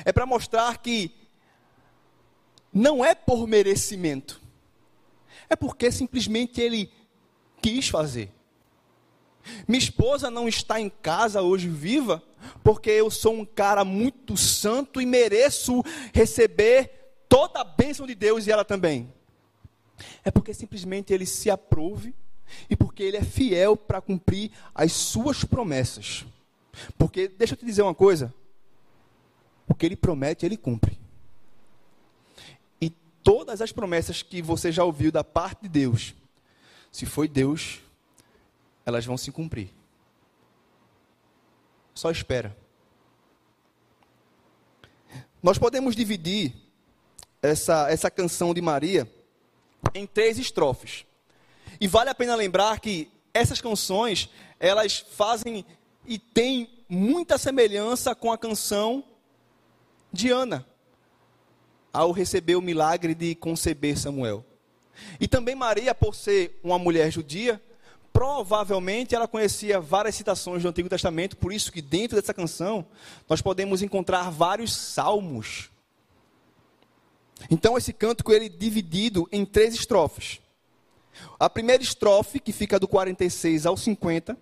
É 0.04 0.12
para 0.12 0.26
mostrar 0.26 0.78
que 0.80 1.16
não 2.74 3.04
é 3.04 3.16
por 3.16 3.48
merecimento, 3.48 4.49
é 5.50 5.56
porque 5.56 5.92
simplesmente 5.92 6.62
ele 6.62 6.92
quis 7.62 7.90
fazer. 7.90 8.32
Minha 9.68 9.80
esposa 9.80 10.30
não 10.30 10.48
está 10.48 10.80
em 10.80 10.90
casa 10.90 11.42
hoje 11.42 11.68
viva 11.68 12.22
porque 12.64 12.90
eu 12.90 13.10
sou 13.10 13.34
um 13.34 13.46
cara 13.46 13.84
muito 13.84 14.38
santo 14.38 15.02
e 15.02 15.06
mereço 15.06 15.84
receber 16.14 16.92
toda 17.28 17.62
a 17.62 17.64
bênção 17.64 18.06
de 18.06 18.16
Deus 18.16 18.46
e 18.46 18.52
ela 18.52 18.64
também. 18.64 19.12
É 20.24 20.30
porque 20.30 20.54
simplesmente 20.54 21.14
ele 21.14 21.26
se 21.26 21.50
aprove 21.50 22.14
e 22.70 22.76
porque 22.76 23.04
ele 23.04 23.18
é 23.18 23.24
fiel 23.24 23.76
para 23.76 24.02
cumprir 24.02 24.52
as 24.74 24.92
suas 24.92 25.44
promessas. 25.44 26.26
Porque, 26.98 27.28
deixa 27.28 27.54
eu 27.54 27.58
te 27.58 27.66
dizer 27.66 27.82
uma 27.82 27.96
coisa: 27.96 28.34
o 29.68 29.76
que 29.76 29.86
ele 29.86 29.96
promete, 29.96 30.46
ele 30.46 30.56
cumpre 30.56 30.99
todas 33.30 33.62
as 33.62 33.72
promessas 33.72 34.24
que 34.24 34.42
você 34.42 34.72
já 34.72 34.84
ouviu 34.84 35.12
da 35.12 35.24
parte 35.24 35.62
de 35.62 35.70
Deus, 35.70 36.16
se 36.92 37.06
foi 37.06 37.28
Deus, 37.28 37.80
elas 38.84 39.06
vão 39.06 39.20
se 39.20 39.32
cumprir. 39.32 39.70
Só 41.94 42.10
espera. 42.10 42.58
Nós 45.44 45.60
podemos 45.60 45.96
dividir 45.96 46.56
essa, 47.40 47.88
essa 47.92 48.10
canção 48.10 48.52
de 48.52 48.64
Maria 48.64 49.08
em 49.94 50.08
três 50.08 50.40
estrofes. 50.40 51.06
E 51.80 51.88
vale 51.88 52.10
a 52.10 52.16
pena 52.16 52.34
lembrar 52.34 52.80
que 52.80 53.12
essas 53.32 53.62
canções, 53.62 54.28
elas 54.60 55.06
fazem 55.08 55.64
e 56.04 56.18
têm 56.18 56.84
muita 56.90 57.38
semelhança 57.38 58.16
com 58.16 58.32
a 58.32 58.40
canção 58.40 59.04
de 60.12 60.32
Ana 60.32 60.66
ao 61.92 62.12
receber 62.12 62.56
o 62.56 62.62
milagre 62.62 63.16
de 63.16 63.36
conceber 63.36 63.98
Samuel. 63.98 64.46
E 65.20 65.28
também 65.28 65.56
Maria, 65.56 65.96
por 65.96 66.14
ser 66.14 66.60
uma 66.64 66.78
mulher 66.78 67.12
judia, 67.12 67.62
provavelmente 68.12 69.16
ela 69.16 69.28
conhecia 69.28 69.80
várias 69.80 70.16
citações 70.16 70.64
do 70.64 70.70
Antigo 70.70 70.90
Testamento, 70.90 71.38
por 71.38 71.54
isso 71.54 71.72
que 71.72 71.82
dentro 71.82 72.20
dessa 72.20 72.34
canção 72.34 72.86
nós 73.28 73.42
podemos 73.42 73.82
encontrar 73.82 74.30
vários 74.30 74.76
salmos. 74.76 75.70
Então 77.50 77.78
esse 77.78 77.94
cântico 77.94 78.34
ele 78.34 78.48
é 78.48 78.50
dividido 78.50 79.28
em 79.32 79.46
três 79.46 79.74
estrofes. 79.74 80.40
A 81.40 81.50
primeira 81.50 81.84
estrofe, 81.84 82.40
que 82.40 82.52
fica 82.52 82.80
do 82.80 82.88
46 82.88 83.66
ao 83.66 83.78
50, 83.78 84.38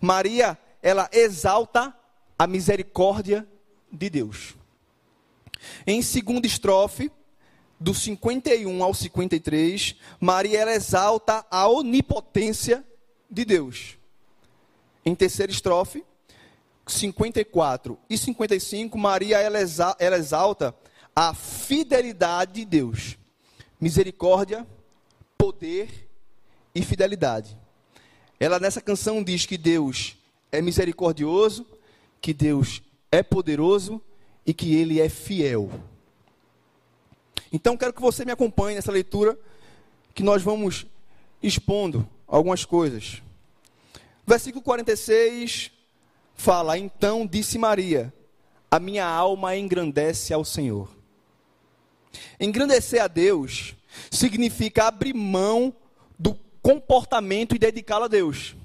Maria, 0.00 0.58
ela 0.82 1.08
exalta 1.12 1.94
a 2.38 2.46
misericórdia 2.46 3.46
de 3.90 4.10
Deus. 4.10 4.57
Em 5.86 6.02
segunda 6.02 6.46
estrofe, 6.46 7.10
do 7.80 7.94
51 7.94 8.82
ao 8.82 8.92
53, 8.92 9.96
Maria 10.20 10.58
ela 10.58 10.72
exalta 10.72 11.46
a 11.50 11.68
onipotência 11.68 12.84
de 13.30 13.44
Deus. 13.44 13.96
Em 15.04 15.14
terceira 15.14 15.52
estrofe, 15.52 16.04
54 16.86 17.98
e 18.08 18.18
55, 18.18 18.98
Maria 18.98 19.38
ela 19.38 20.16
exalta 20.16 20.74
a 21.14 21.34
fidelidade 21.34 22.52
de 22.54 22.64
Deus. 22.64 23.16
Misericórdia, 23.80 24.66
poder 25.36 26.08
e 26.74 26.82
fidelidade. 26.82 27.56
Ela 28.40 28.58
nessa 28.58 28.80
canção 28.80 29.22
diz 29.22 29.46
que 29.46 29.58
Deus 29.58 30.16
é 30.50 30.60
misericordioso, 30.60 31.66
que 32.20 32.32
Deus 32.32 32.82
é 33.10 33.22
poderoso 33.22 34.02
e 34.48 34.54
que 34.54 34.74
ele 34.74 34.98
é 34.98 35.10
fiel. 35.10 35.70
Então 37.52 37.76
quero 37.76 37.92
que 37.92 38.00
você 38.00 38.24
me 38.24 38.32
acompanhe 38.32 38.76
nessa 38.76 38.90
leitura 38.90 39.38
que 40.14 40.22
nós 40.22 40.42
vamos 40.42 40.86
expondo 41.42 42.08
algumas 42.26 42.64
coisas. 42.64 43.22
Versículo 44.26 44.64
46 44.64 45.70
fala: 46.34 46.78
Então 46.78 47.26
disse 47.26 47.58
Maria: 47.58 48.10
A 48.70 48.80
minha 48.80 49.04
alma 49.04 49.54
engrandece 49.54 50.32
ao 50.32 50.46
Senhor. 50.46 50.88
Engrandecer 52.40 53.02
a 53.02 53.06
Deus 53.06 53.76
significa 54.10 54.84
abrir 54.84 55.12
mão 55.12 55.76
do 56.18 56.34
comportamento 56.62 57.54
e 57.54 57.58
dedicá-lo 57.58 58.06
a 58.06 58.08
Deus. 58.08 58.56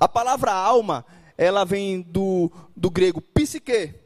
A 0.00 0.08
palavra 0.08 0.52
alma, 0.52 1.04
ela 1.36 1.66
vem 1.66 2.00
do, 2.00 2.50
do 2.74 2.88
grego 2.88 3.20
psique, 3.20 4.00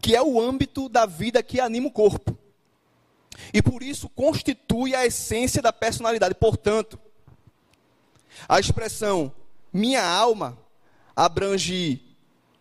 que 0.00 0.14
é 0.14 0.22
o 0.22 0.40
âmbito 0.40 0.88
da 0.88 1.06
vida 1.06 1.42
que 1.42 1.60
anima 1.60 1.88
o 1.88 1.92
corpo. 1.92 2.36
E 3.52 3.62
por 3.62 3.82
isso 3.82 4.08
constitui 4.08 4.94
a 4.94 5.06
essência 5.06 5.62
da 5.62 5.72
personalidade. 5.72 6.34
Portanto, 6.34 6.98
a 8.48 8.58
expressão 8.58 9.32
minha 9.72 10.04
alma 10.04 10.58
abrange 11.16 12.02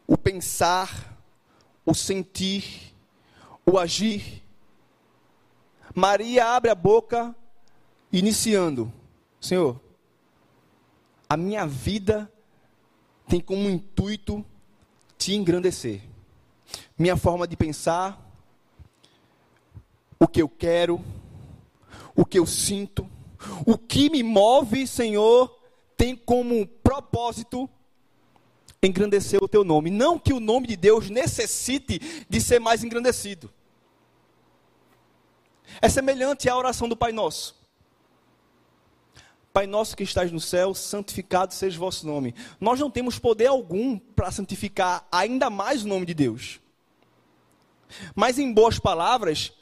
o 0.08 0.18
pensar, 0.18 1.18
o 1.86 1.94
sentir, 1.94 2.94
o 3.66 3.78
agir. 3.78 4.44
Maria 5.94 6.56
abre 6.56 6.72
a 6.72 6.76
boca, 6.76 7.36
iniciando: 8.12 8.92
Senhor, 9.40 9.80
a 11.28 11.36
minha 11.36 11.66
vida 11.66 12.32
tem 13.28 13.40
como 13.40 13.70
intuito 13.70 14.46
te 15.18 15.34
engrandecer. 15.34 16.11
Minha 17.02 17.18
forma 17.18 17.48
de 17.48 17.58
pensar, 17.58 18.16
o 20.20 20.28
que 20.28 20.40
eu 20.40 20.48
quero, 20.48 21.04
o 22.16 22.24
que 22.24 22.38
eu 22.38 22.46
sinto, 22.46 23.10
o 23.66 23.76
que 23.76 24.08
me 24.08 24.22
move, 24.22 24.86
Senhor, 24.86 25.52
tem 25.98 26.16
como 26.16 26.68
propósito 26.68 27.68
engrandecer 28.84 29.44
o 29.44 29.48
teu 29.48 29.64
nome. 29.64 29.90
Não 29.90 30.20
que 30.20 30.32
o 30.32 30.40
nome 30.40 30.68
de 30.68 30.76
Deus 30.76 31.10
necessite 31.10 32.00
de 32.30 32.40
ser 32.40 32.60
mais 32.60 32.84
engrandecido. 32.84 33.52
É 35.82 35.90
semelhante 35.90 36.48
à 36.48 36.56
oração 36.56 36.88
do 36.88 36.96
Pai 36.96 37.12
Nosso. 37.12 37.60
Pai 39.52 39.66
nosso 39.66 39.98
que 39.98 40.04
estás 40.04 40.32
no 40.32 40.40
céu, 40.40 40.76
santificado 40.76 41.52
seja 41.52 41.78
o 41.78 41.80
vosso 41.80 42.06
nome. 42.06 42.36
Nós 42.60 42.80
não 42.80 42.92
temos 42.92 43.18
poder 43.18 43.48
algum 43.48 43.98
para 43.98 44.32
santificar 44.32 45.08
ainda 45.12 45.50
mais 45.50 45.84
o 45.84 45.88
nome 45.88 46.06
de 46.06 46.14
Deus. 46.14 46.62
Mas 48.16 48.40
em 48.40 48.52
boas 48.54 48.80
palavras, 48.80 49.54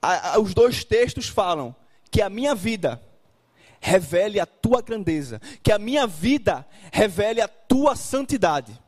a, 0.00 0.34
a, 0.34 0.38
os 0.40 0.54
dois 0.54 0.84
textos 0.84 1.28
falam 1.28 1.74
que 2.10 2.20
a 2.20 2.28
minha 2.28 2.54
vida 2.54 3.02
revele 3.80 4.38
a 4.38 4.46
tua 4.46 4.80
grandeza, 4.80 5.40
que 5.62 5.72
a 5.72 5.78
minha 5.78 6.06
vida 6.06 6.66
revele 6.92 7.40
a 7.40 7.48
tua 7.48 7.96
santidade. 7.96 8.80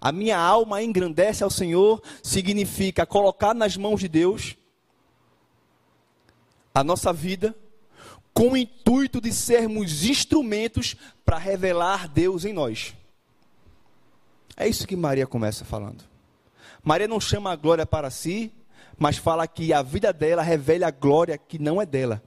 A 0.00 0.10
minha 0.12 0.36
alma 0.36 0.82
engrandece 0.82 1.44
ao 1.44 1.50
Senhor, 1.50 2.02
significa 2.22 3.06
colocar 3.06 3.54
nas 3.54 3.76
mãos 3.76 4.00
de 4.00 4.08
Deus 4.08 4.56
a 6.74 6.82
nossa 6.82 7.12
vida, 7.12 7.54
com 8.34 8.50
o 8.50 8.56
intuito 8.56 9.20
de 9.20 9.32
sermos 9.32 10.04
instrumentos 10.04 10.96
para 11.24 11.38
revelar 11.38 12.08
Deus 12.08 12.44
em 12.44 12.52
nós. 12.52 12.94
É 14.56 14.66
isso 14.66 14.86
que 14.86 14.96
Maria 14.96 15.26
começa 15.26 15.64
falando. 15.64 16.11
Maria 16.82 17.06
não 17.06 17.20
chama 17.20 17.52
a 17.52 17.56
glória 17.56 17.86
para 17.86 18.10
si, 18.10 18.52
mas 18.98 19.16
fala 19.16 19.46
que 19.46 19.72
a 19.72 19.82
vida 19.82 20.12
dela 20.12 20.42
revela 20.42 20.88
a 20.88 20.90
glória 20.90 21.38
que 21.38 21.58
não 21.58 21.80
é 21.80 21.86
dela. 21.86 22.22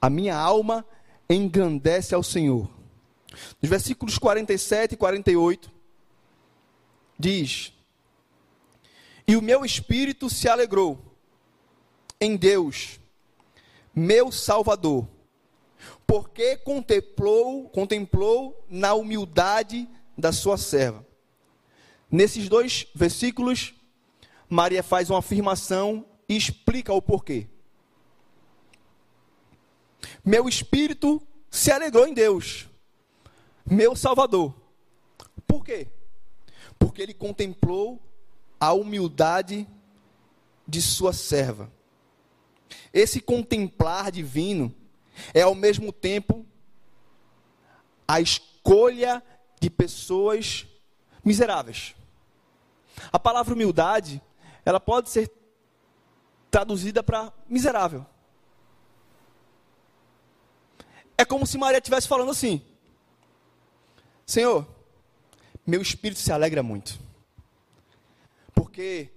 A 0.00 0.10
minha 0.10 0.36
alma 0.36 0.84
engrandece 1.30 2.14
ao 2.14 2.22
Senhor. 2.22 2.68
Nos 3.60 3.70
versículos 3.70 4.18
47 4.18 4.94
e 4.94 4.96
48, 4.96 5.70
diz: 7.18 7.72
E 9.26 9.36
o 9.36 9.42
meu 9.42 9.64
espírito 9.64 10.28
se 10.28 10.48
alegrou 10.48 10.98
em 12.20 12.36
Deus, 12.36 12.98
meu 13.94 14.32
Salvador, 14.32 15.06
porque 16.06 16.56
contemplou, 16.56 17.68
contemplou 17.68 18.64
na 18.68 18.94
humildade 18.94 19.88
da 20.16 20.32
sua 20.32 20.56
serva. 20.56 21.07
Nesses 22.10 22.48
dois 22.48 22.86
versículos, 22.94 23.74
Maria 24.48 24.82
faz 24.82 25.10
uma 25.10 25.18
afirmação 25.18 26.06
e 26.28 26.36
explica 26.36 26.92
o 26.92 27.02
porquê. 27.02 27.46
Meu 30.24 30.48
espírito 30.48 31.22
se 31.50 31.70
alegrou 31.70 32.06
em 32.06 32.14
Deus, 32.14 32.66
meu 33.64 33.94
Salvador. 33.94 34.54
Por 35.46 35.64
quê? 35.64 35.88
Porque 36.78 37.02
ele 37.02 37.14
contemplou 37.14 38.00
a 38.60 38.72
humildade 38.72 39.66
de 40.66 40.82
sua 40.82 41.12
serva. 41.12 41.70
Esse 42.92 43.20
contemplar 43.20 44.10
divino 44.10 44.74
é 45.34 45.42
ao 45.42 45.54
mesmo 45.54 45.92
tempo 45.92 46.46
a 48.06 48.20
escolha 48.20 49.22
de 49.60 49.68
pessoas 49.68 50.66
miseráveis. 51.24 51.94
A 53.12 53.18
palavra 53.18 53.54
humildade 53.54 54.22
ela 54.64 54.80
pode 54.80 55.10
ser 55.10 55.30
traduzida 56.50 57.02
para 57.02 57.32
miserável. 57.48 58.04
É 61.16 61.24
como 61.24 61.46
se 61.46 61.58
Maria 61.58 61.78
estivesse 61.78 62.06
falando 62.06 62.30
assim: 62.30 62.62
Senhor, 64.26 64.66
meu 65.66 65.82
espírito 65.82 66.20
se 66.20 66.32
alegra 66.32 66.62
muito, 66.62 66.98
porque 68.54 69.10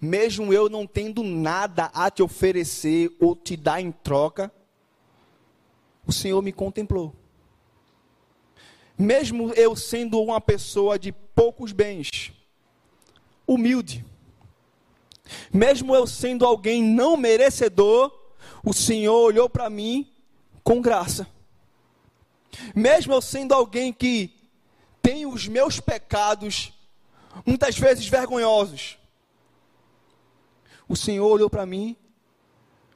mesmo 0.00 0.52
eu 0.52 0.68
não 0.68 0.86
tendo 0.86 1.22
nada 1.22 1.90
a 1.94 2.10
te 2.10 2.22
oferecer 2.22 3.16
ou 3.18 3.34
te 3.34 3.56
dar 3.56 3.80
em 3.80 3.90
troca, 3.90 4.52
o 6.06 6.12
Senhor 6.12 6.42
me 6.42 6.52
contemplou. 6.52 7.14
Mesmo 8.98 9.52
eu 9.54 9.74
sendo 9.76 10.20
uma 10.20 10.40
pessoa 10.40 10.98
de 10.98 11.12
poucos 11.12 11.72
bens, 11.72 12.32
humilde, 13.46 14.04
mesmo 15.52 15.94
eu 15.94 16.06
sendo 16.06 16.44
alguém 16.44 16.82
não 16.82 17.16
merecedor, 17.16 18.12
o 18.64 18.72
Senhor 18.72 19.18
olhou 19.18 19.48
para 19.48 19.68
mim 19.68 20.10
com 20.62 20.80
graça. 20.80 21.26
Mesmo 22.74 23.12
eu 23.12 23.20
sendo 23.20 23.52
alguém 23.52 23.92
que 23.92 24.32
tem 25.02 25.26
os 25.26 25.46
meus 25.46 25.78
pecados, 25.78 26.72
muitas 27.44 27.78
vezes 27.78 28.06
vergonhosos, 28.08 28.98
o 30.88 30.96
Senhor 30.96 31.26
olhou 31.26 31.50
para 31.50 31.66
mim 31.66 31.96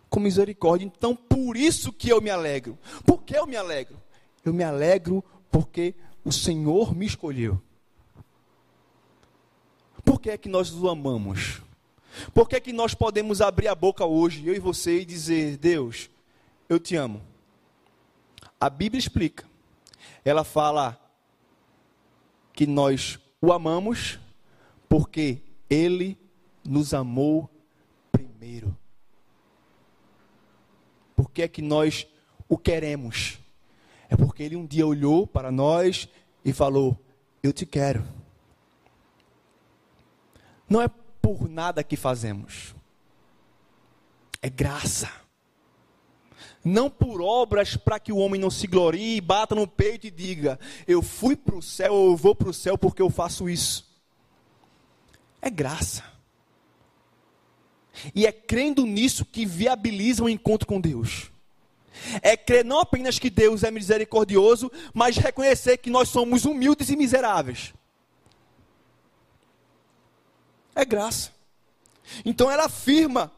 com 0.08 0.20
misericórdia. 0.20 0.86
Então, 0.86 1.14
por 1.14 1.56
isso 1.56 1.92
que 1.92 2.08
eu 2.08 2.20
me 2.20 2.30
alegro. 2.30 2.78
Por 3.04 3.22
que 3.22 3.36
eu 3.36 3.46
me 3.46 3.56
alegro? 3.56 4.00
Eu 4.44 4.52
me 4.52 4.64
alegro 4.64 5.24
porque 5.50 5.94
o 6.24 6.32
Senhor 6.32 6.94
me 6.94 7.06
escolheu. 7.06 7.60
Que 10.20 10.30
é 10.30 10.37
que 10.37 10.48
nós 10.50 10.70
o 10.72 10.88
amamos? 10.88 11.62
Por 12.35 12.48
que, 12.48 12.56
é 12.56 12.61
que 12.61 12.72
nós 12.72 12.94
podemos 12.94 13.40
abrir 13.40 13.68
a 13.68 13.74
boca 13.74 14.04
hoje, 14.04 14.46
eu 14.46 14.54
e 14.54 14.59
você, 14.59 15.00
e 15.00 15.04
dizer: 15.04 15.56
Deus, 15.56 16.11
eu 16.68 16.78
te 16.78 16.94
amo? 16.94 17.22
A 18.61 18.68
Bíblia 18.68 18.98
explica. 18.98 19.48
Ela 20.24 20.44
fala 20.44 21.00
que 22.52 22.66
nós 22.66 23.18
o 23.40 23.52
amamos 23.52 24.18
porque 24.88 25.38
ele 25.70 26.18
nos 26.62 26.92
amou 26.92 27.48
primeiro. 28.12 28.76
Por 31.16 31.30
que 31.30 31.42
é 31.42 31.48
que 31.48 31.62
nós 31.62 32.06
o 32.46 32.59
queremos? 32.59 33.38
É 34.11 34.16
porque 34.16 34.42
ele 34.42 34.56
um 34.56 34.66
dia 34.66 34.87
olhou 34.87 35.26
para 35.26 35.50
nós 35.50 36.09
e 36.44 36.52
falou: 36.52 36.98
Eu 37.42 37.52
te 37.52 37.64
quero. 37.64 38.19
Não 40.70 40.80
é 40.80 40.88
por 41.20 41.48
nada 41.48 41.83
que 41.83 41.96
fazemos. 41.96 42.76
É 44.40 44.48
graça. 44.48 45.11
Não 46.64 46.88
por 46.88 47.20
obras 47.20 47.76
para 47.76 47.98
que 47.98 48.12
o 48.12 48.18
homem 48.18 48.40
não 48.40 48.50
se 48.50 48.68
glorie, 48.68 49.20
bata 49.20 49.54
no 49.54 49.66
peito 49.66 50.06
e 50.06 50.11
diga: 50.11 50.61
Eu 50.87 51.02
fui 51.02 51.35
para 51.35 51.56
o 51.56 51.62
céu, 51.62 52.06
eu 52.06 52.16
vou 52.16 52.37
para 52.37 52.50
o 52.50 52.54
céu 52.54 52.78
porque 52.78 53.02
eu 53.02 53.11
faço 53.11 53.48
isso. 53.48 53.90
É 55.42 55.50
graça. 55.50 56.04
E 58.14 58.24
é 58.24 58.33
crendo 58.33 58.87
nisso 58.87 59.24
que 59.24 59.44
viabiliza 59.44 60.22
o 60.22 60.28
encontro 60.28 60.68
com 60.68 60.80
Deus. 60.80 61.33
É 62.22 62.37
crer 62.37 62.64
não 62.64 62.78
apenas 62.78 63.18
que 63.18 63.28
Deus 63.28 63.64
é 63.64 63.70
misericordioso, 63.70 64.70
mas 64.94 65.16
reconhecer 65.16 65.78
que 65.78 65.90
nós 65.90 66.09
somos 66.09 66.44
humildes 66.44 66.88
e 66.88 66.96
miseráveis. 66.96 67.74
É 70.81 70.85
graça. 70.87 71.31
Então 72.25 72.51
ela 72.51 72.64
afirma 72.64 73.31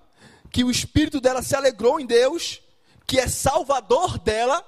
que 0.48 0.62
o 0.62 0.70
espírito 0.70 1.20
dela 1.20 1.42
se 1.42 1.56
alegrou 1.56 1.98
em 1.98 2.06
Deus, 2.06 2.62
que 3.04 3.18
é 3.18 3.26
salvador 3.26 4.16
dela, 4.16 4.64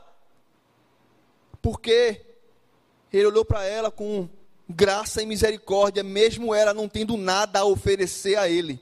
porque 1.62 2.20
ele 3.12 3.26
olhou 3.26 3.44
para 3.44 3.64
ela 3.64 3.92
com 3.92 4.28
graça 4.68 5.22
e 5.22 5.26
misericórdia, 5.26 6.02
mesmo 6.02 6.52
ela 6.52 6.74
não 6.74 6.88
tendo 6.88 7.16
nada 7.16 7.60
a 7.60 7.64
oferecer 7.64 8.36
a 8.36 8.48
ele. 8.48 8.80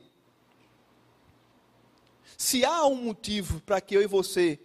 Se 2.38 2.64
há 2.64 2.86
um 2.86 2.96
motivo 2.96 3.60
para 3.60 3.78
que 3.78 3.94
eu 3.94 4.00
e 4.00 4.06
você 4.06 4.58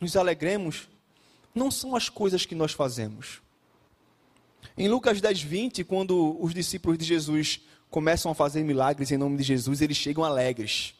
nos 0.00 0.16
alegremos, 0.16 0.88
não 1.54 1.70
são 1.70 1.94
as 1.94 2.08
coisas 2.08 2.46
que 2.46 2.54
nós 2.54 2.72
fazemos. 2.72 3.42
Em 4.78 4.88
Lucas 4.88 5.20
10, 5.20 5.42
20, 5.42 5.84
quando 5.84 6.42
os 6.42 6.54
discípulos 6.54 6.96
de 6.96 7.04
Jesus 7.04 7.60
começam 7.96 8.30
a 8.30 8.34
fazer 8.34 8.62
milagres 8.62 9.10
em 9.10 9.16
nome 9.16 9.38
de 9.38 9.42
Jesus, 9.42 9.80
eles 9.80 9.96
chegam 9.96 10.22
alegres. 10.22 10.94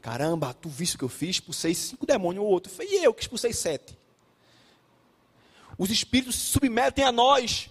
Caramba, 0.00 0.54
tu 0.54 0.68
viste 0.68 0.94
o 0.94 0.98
que 1.00 1.04
eu 1.04 1.08
fiz? 1.08 1.30
Expulsei 1.30 1.74
cinco 1.74 2.06
demônios 2.06 2.44
ou 2.44 2.48
outro. 2.48 2.72
Foi 2.72 2.86
eu 3.04 3.12
que 3.12 3.22
expulsei 3.22 3.52
sete. 3.52 3.98
Os 5.76 5.90
espíritos 5.90 6.36
se 6.36 6.46
submetem 6.46 7.02
a 7.02 7.10
nós. 7.10 7.70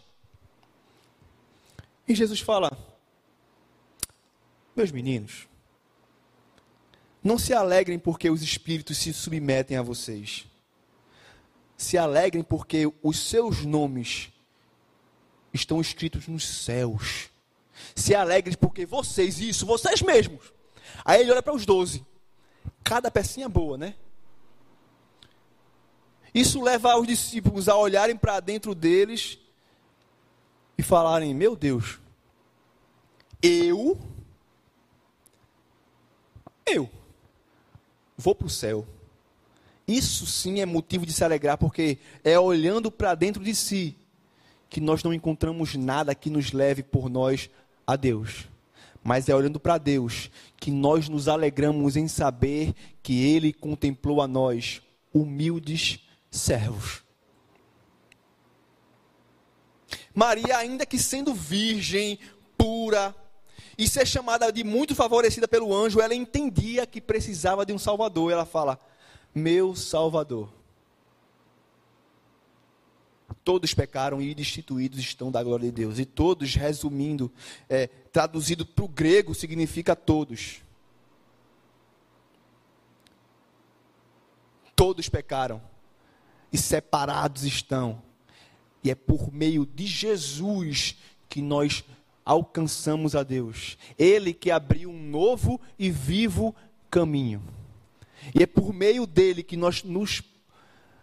E 2.05 2.13
Jesus 2.13 2.41
fala: 2.41 2.77
Meus 4.75 4.91
meninos, 4.91 5.47
não 7.23 7.39
se 7.39 7.53
alegrem 7.53 7.97
porque 7.97 8.29
os 8.29 8.43
espíritos 8.43 8.97
se 8.97 9.13
submetem 9.13 9.77
a 9.77 9.81
vocês. 9.81 10.45
Se 11.77 11.97
alegrem 11.97 12.43
porque 12.43 12.91
os 13.01 13.17
seus 13.17 13.63
nomes 13.63 14.29
estão 15.53 15.79
escritos 15.79 16.27
nos 16.27 16.45
céus. 16.45 17.28
Se 17.95 18.15
alegrem 18.15 18.55
porque 18.57 18.85
vocês, 18.85 19.39
isso, 19.39 19.65
vocês 19.65 20.01
mesmos. 20.01 20.53
Aí 21.03 21.21
ele 21.21 21.31
olha 21.31 21.43
para 21.43 21.53
os 21.53 21.65
doze. 21.65 22.05
Cada 22.83 23.11
pecinha 23.11 23.49
boa, 23.49 23.77
né? 23.77 23.95
Isso 26.33 26.61
leva 26.61 26.97
os 26.97 27.07
discípulos 27.07 27.67
a 27.67 27.75
olharem 27.75 28.15
para 28.15 28.39
dentro 28.39 28.75
deles 28.75 29.39
e 30.77 30.83
falarem: 30.83 31.33
Meu 31.33 31.55
Deus, 31.55 31.99
eu, 33.41 33.97
eu, 36.65 36.89
vou 38.17 38.35
para 38.35 38.47
o 38.47 38.49
céu. 38.49 38.87
Isso 39.87 40.27
sim 40.27 40.59
é 40.59 40.65
motivo 40.65 41.05
de 41.05 41.11
se 41.11 41.23
alegrar, 41.23 41.57
porque 41.57 41.97
é 42.23 42.39
olhando 42.39 42.91
para 42.91 43.15
dentro 43.15 43.43
de 43.43 43.55
si 43.55 43.97
que 44.69 44.79
nós 44.79 45.03
não 45.03 45.11
encontramos 45.11 45.73
nada 45.73 46.13
que 46.13 46.29
nos 46.29 46.51
leve 46.51 46.83
por 46.83 47.09
nós 47.09 47.49
a 47.89 47.95
Deus. 47.95 48.47
Mas 49.03 49.27
é 49.27 49.35
olhando 49.35 49.59
para 49.59 49.77
Deus 49.77 50.29
que 50.57 50.69
nós 50.69 51.09
nos 51.09 51.27
alegramos 51.27 51.95
em 51.95 52.07
saber 52.07 52.73
que 53.01 53.25
Ele 53.25 53.51
contemplou 53.51 54.21
a 54.21 54.27
nós, 54.27 54.81
humildes 55.11 55.99
servos. 56.29 57.01
Maria, 60.13 60.57
ainda 60.57 60.85
que 60.85 60.99
sendo 60.99 61.33
virgem, 61.33 62.19
pura, 62.57 63.15
e 63.77 63.87
ser 63.87 64.05
chamada 64.05 64.51
de 64.51 64.63
muito 64.63 64.93
favorecida 64.93 65.47
pelo 65.47 65.73
anjo, 65.73 66.01
ela 66.01 66.13
entendia 66.13 66.85
que 66.85 67.01
precisava 67.01 67.65
de 67.65 67.73
um 67.73 67.79
Salvador. 67.79 68.31
Ela 68.31 68.45
fala: 68.45 68.77
Meu 69.33 69.75
Salvador. 69.75 70.58
Todos 73.43 73.73
pecaram 73.73 74.21
e 74.21 74.35
destituídos 74.35 74.99
estão 74.99 75.31
da 75.31 75.43
glória 75.43 75.65
de 75.65 75.71
Deus. 75.71 75.97
E 75.97 76.05
todos, 76.05 76.55
resumindo, 76.55 77.31
é, 77.67 77.87
traduzido 77.87 78.65
para 78.65 78.85
o 78.85 78.87
grego, 78.87 79.33
significa 79.33 79.95
todos. 79.95 80.61
Todos 84.75 85.09
pecaram 85.09 85.61
e 86.51 86.57
separados 86.57 87.43
estão. 87.43 88.01
E 88.83 88.89
é 88.89 88.95
por 88.95 89.33
meio 89.33 89.65
de 89.65 89.85
Jesus 89.85 90.95
que 91.27 91.41
nós 91.41 91.83
alcançamos 92.23 93.15
a 93.15 93.23
Deus. 93.23 93.77
Ele 93.97 94.33
que 94.33 94.51
abriu 94.51 94.89
um 94.89 95.09
novo 95.09 95.59
e 95.77 95.89
vivo 95.89 96.55
caminho. 96.89 97.43
E 98.33 98.43
é 98.43 98.45
por 98.45 98.73
meio 98.73 99.05
dele 99.05 99.43
que 99.43 99.57
nós 99.57 99.83
nos 99.83 100.21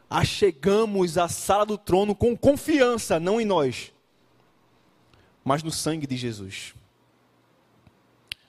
achegamos 0.09 1.19
à 1.19 1.29
sala 1.29 1.67
do 1.67 1.77
trono 1.77 2.15
com 2.15 2.37
confiança, 2.37 3.19
não 3.19 3.41
em 3.41 3.45
nós, 3.45 3.93
mas 5.45 5.63
no 5.63 5.71
sangue 5.71 6.07
de 6.07 6.17
Jesus. 6.17 6.75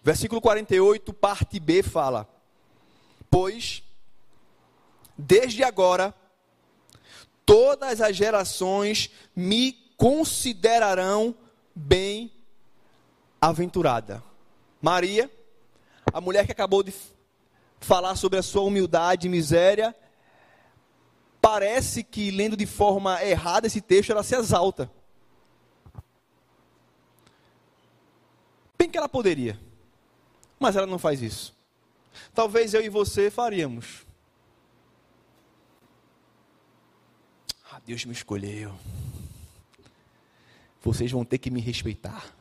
Versículo 0.04 0.40
48, 0.40 1.14
parte 1.14 1.60
B 1.60 1.84
fala: 1.84 2.28
Pois, 3.30 3.84
desde 5.18 5.64
agora, 5.64 6.14
todas 7.46 8.02
as 8.02 8.16
gerações 8.16 9.12
me 9.36 9.74
considerarão 9.98 11.36
bem 11.76 12.32
aventurada. 13.42 14.24
Maria, 14.82 15.30
a 16.14 16.22
mulher 16.22 16.46
que 16.46 16.52
acabou 16.52 16.84
de 16.84 16.94
falar 17.80 18.16
sobre 18.16 18.40
a 18.40 18.44
sua 18.44 18.62
humildade 18.62 19.28
e 19.28 19.30
miséria, 19.30 19.96
parece 21.42 22.04
que 22.04 22.32
lendo 22.32 22.58
de 22.58 22.66
forma 22.66 23.24
errada 23.24 23.68
esse 23.68 23.82
texto, 23.82 24.12
ela 24.12 24.24
se 24.24 24.36
exalta. 24.36 24.92
Bem 28.78 28.90
que 28.90 28.98
ela 28.98 29.10
poderia, 29.10 29.60
mas 30.60 30.76
ela 30.76 30.88
não 30.88 31.00
faz 31.00 31.22
isso. 31.22 31.56
Talvez 32.34 32.74
eu 32.74 32.82
e 32.82 32.90
você 32.90 33.32
faríamos. 33.32 34.06
Ah, 37.72 37.82
Deus 37.86 38.06
me 38.06 38.14
escolheu. 38.14 38.74
Vocês 40.82 41.12
vão 41.12 41.26
ter 41.26 41.38
que 41.38 41.50
me 41.50 41.60
respeitar. 41.60 42.34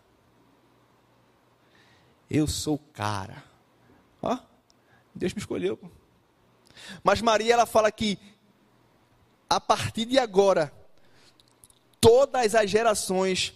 Eu 2.31 2.47
sou 2.47 2.75
o 2.75 2.79
cara. 2.79 3.43
Ó, 4.23 4.39
Deus 5.15 5.33
me 5.33 5.41
escolheu. 5.41 5.79
Mas 7.03 7.21
Maria, 7.21 7.55
ela 7.55 7.67
fala 7.67 7.91
que 7.91 8.19
a 9.49 9.61
partir 9.61 10.05
de 10.05 10.19
agora, 10.19 10.73
todas 12.01 12.55
as 12.55 12.71
gerações 12.71 13.55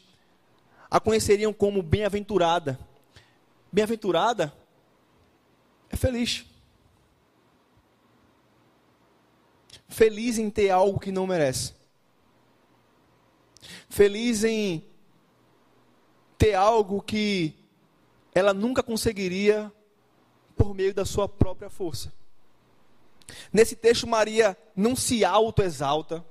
a 0.91 0.99
conheceriam 0.99 1.53
como 1.53 1.83
bem-aventurada. 1.83 2.79
Bem-aventurada 3.71 4.53
é 5.89 5.97
feliz. 5.97 6.45
Feliz 9.89 10.39
em 10.39 10.51
ter 10.51 10.71
algo 10.71 10.99
que 10.99 11.13
não 11.13 11.27
merece. 11.27 11.75
Feliz 13.89 14.45
em 14.45 14.85
ter 16.39 16.55
algo 16.55 17.03
que 17.03 17.55
ela 18.35 18.55
nunca 18.55 18.83
conseguiria 18.83 19.71
por 20.57 20.75
meio 20.75 20.95
da 20.95 21.05
sua 21.05 21.29
própria 21.29 21.69
força. 21.69 22.13
Nesse 23.53 23.77
texto, 23.77 24.07
Maria 24.07 24.57
não 24.75 24.95
se 24.95 25.25
autoexalta, 25.25 26.25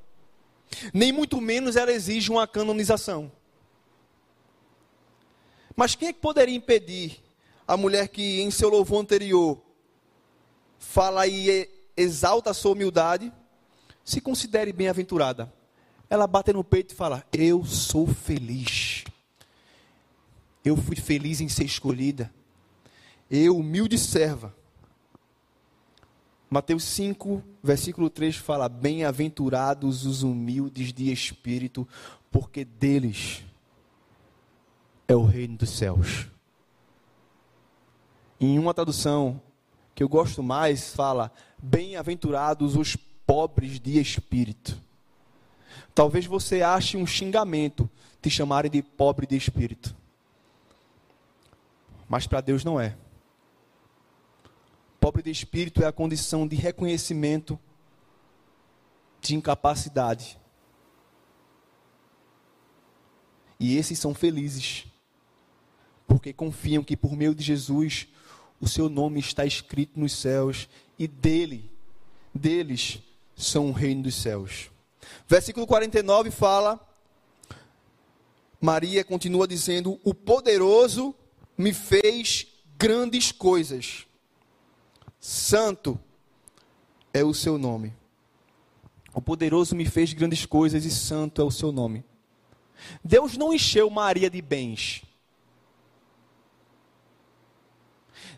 nem 0.93 1.11
muito 1.11 1.41
menos 1.41 1.75
ela 1.75 1.91
exige 1.91 2.31
uma 2.31 2.47
canonização. 2.47 3.31
Mas 5.75 5.95
quem 5.95 6.09
é 6.09 6.13
que 6.13 6.19
poderia 6.19 6.55
impedir 6.55 7.23
a 7.67 7.77
mulher 7.77 8.07
que 8.07 8.41
em 8.41 8.51
seu 8.51 8.69
louvor 8.69 9.01
anterior 9.01 9.61
fala 10.77 11.25
e 11.27 11.69
exalta 11.95 12.51
a 12.51 12.53
sua 12.53 12.71
humildade, 12.71 13.31
se 14.03 14.19
considere 14.19 14.73
bem-aventurada? 14.73 15.51
Ela 16.09 16.25
bate 16.27 16.51
no 16.51 16.63
peito 16.63 16.93
e 16.93 16.95
fala: 16.95 17.23
Eu 17.31 17.63
sou 17.63 18.07
feliz. 18.07 19.03
Eu 20.65 20.75
fui 20.75 20.95
feliz 20.95 21.39
em 21.39 21.47
ser 21.47 21.63
escolhida. 21.63 22.33
Eu, 23.29 23.57
humilde 23.57 23.97
serva. 23.97 24.55
Mateus 26.49 26.83
5, 26.83 27.43
versículo 27.61 28.09
3 28.09 28.35
fala: 28.37 28.67
Bem-aventurados 28.67 30.05
os 30.05 30.23
humildes 30.23 30.91
de 30.91 31.11
espírito, 31.11 31.87
porque 32.31 32.65
deles 32.65 33.43
é 35.07 35.15
o 35.15 35.23
reino 35.23 35.57
dos 35.57 35.69
céus. 35.69 36.27
Em 38.39 38.57
uma 38.57 38.73
tradução 38.73 39.39
que 39.93 40.01
eu 40.01 40.09
gosto 40.09 40.41
mais, 40.41 40.93
fala: 40.95 41.31
Bem-aventurados 41.61 42.75
os 42.75 42.95
pobres 42.95 43.79
de 43.79 43.99
espírito. 43.99 44.81
Talvez 45.93 46.25
você 46.25 46.63
ache 46.63 46.97
um 46.97 47.05
xingamento 47.05 47.87
te 48.21 48.29
chamarem 48.29 48.71
de 48.71 48.81
pobre 48.81 49.27
de 49.27 49.35
espírito. 49.35 49.95
Mas 52.07 52.25
para 52.25 52.41
Deus 52.41 52.63
não 52.63 52.79
é. 52.79 52.97
Pobre 54.99 55.23
de 55.23 55.31
espírito 55.31 55.81
é 55.81 55.87
a 55.87 55.91
condição 55.91 56.47
de 56.47 56.55
reconhecimento 56.55 57.57
de 59.21 59.35
incapacidade. 59.35 60.37
E 63.59 63.77
esses 63.77 63.99
são 63.99 64.13
felizes, 64.13 64.85
porque 66.07 66.31
confiam 66.31 66.83
que 66.83 66.95
por 66.95 67.15
meio 67.15 67.35
de 67.35 67.43
Jesus 67.43 68.07
o 68.59 68.67
seu 68.67 68.89
nome 68.89 69.19
está 69.19 69.45
escrito 69.45 69.99
nos 69.99 70.13
céus 70.13 70.67
e 70.97 71.07
dele, 71.07 71.71
deles, 72.33 72.99
são 73.35 73.69
o 73.69 73.71
reino 73.71 74.03
dos 74.03 74.15
céus. 74.15 74.69
Versículo 75.27 75.65
49 75.65 76.29
fala: 76.31 76.79
Maria 78.59 79.03
continua 79.03 79.47
dizendo: 79.47 79.99
O 80.03 80.13
poderoso 80.13 81.15
me 81.57 81.73
fez 81.73 82.47
grandes 82.77 83.31
coisas. 83.31 84.05
Santo 85.19 85.99
é 87.13 87.23
o 87.23 87.33
seu 87.33 87.57
nome. 87.57 87.93
O 89.13 89.21
poderoso 89.21 89.75
me 89.75 89.85
fez 89.85 90.13
grandes 90.13 90.45
coisas 90.45 90.85
e 90.85 90.91
santo 90.91 91.41
é 91.41 91.43
o 91.43 91.51
seu 91.51 91.71
nome. 91.71 92.05
Deus 93.03 93.35
não 93.35 93.53
encheu 93.53 93.89
Maria 93.89 94.29
de 94.29 94.41
bens. 94.41 95.03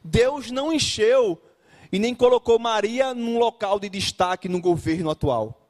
Deus 0.04 0.50
não 0.50 0.74
encheu 0.74 1.40
e 1.92 2.00
nem 2.00 2.16
colocou 2.16 2.58
Maria 2.58 3.14
num 3.14 3.38
local 3.38 3.80
de 3.80 3.90
destaque 3.90 4.50
no 4.50 4.60
governo 4.60 5.12
atual. 5.12 5.70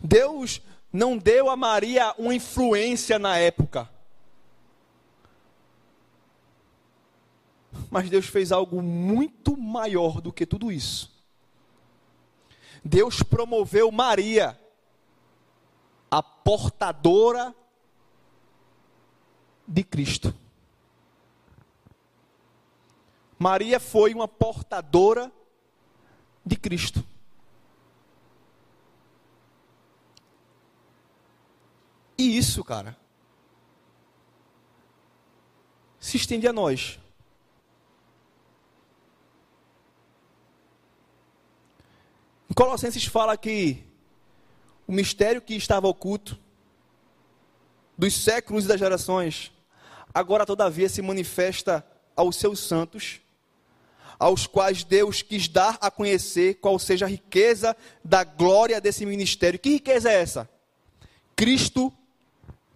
Deus 0.00 0.62
não 0.92 1.18
deu 1.18 1.50
a 1.50 1.56
Maria 1.56 2.14
uma 2.16 2.34
influência 2.34 3.18
na 3.18 3.36
época. 3.36 3.90
Mas 7.94 8.10
Deus 8.10 8.26
fez 8.26 8.50
algo 8.50 8.82
muito 8.82 9.56
maior 9.56 10.20
do 10.20 10.32
que 10.32 10.44
tudo 10.44 10.72
isso. 10.72 11.14
Deus 12.84 13.22
promoveu 13.22 13.92
Maria, 13.92 14.60
a 16.10 16.20
portadora 16.20 17.54
de 19.64 19.84
Cristo. 19.84 20.34
Maria 23.38 23.78
foi 23.78 24.12
uma 24.12 24.26
portadora 24.26 25.30
de 26.44 26.56
Cristo. 26.56 27.06
E 32.18 32.36
isso, 32.36 32.64
cara, 32.64 32.98
se 36.00 36.16
estende 36.16 36.48
a 36.48 36.52
nós. 36.52 36.98
Colossenses 42.52 43.04
fala 43.04 43.36
que 43.36 43.84
o 44.86 44.92
mistério 44.92 45.40
que 45.40 45.54
estava 45.54 45.86
oculto 45.88 46.38
dos 47.96 48.14
séculos 48.14 48.64
e 48.64 48.68
das 48.68 48.78
gerações, 48.78 49.52
agora 50.12 50.44
todavia 50.44 50.88
se 50.88 51.00
manifesta 51.00 51.84
aos 52.16 52.36
seus 52.36 52.60
santos, 52.60 53.20
aos 54.18 54.46
quais 54.46 54.84
Deus 54.84 55.22
quis 55.22 55.48
dar 55.48 55.78
a 55.80 55.90
conhecer 55.90 56.54
qual 56.54 56.78
seja 56.78 57.06
a 57.06 57.08
riqueza 57.08 57.76
da 58.04 58.24
glória 58.24 58.80
desse 58.80 59.04
ministério. 59.04 59.58
Que 59.58 59.70
riqueza 59.70 60.10
é 60.10 60.20
essa? 60.20 60.48
Cristo 61.34 61.92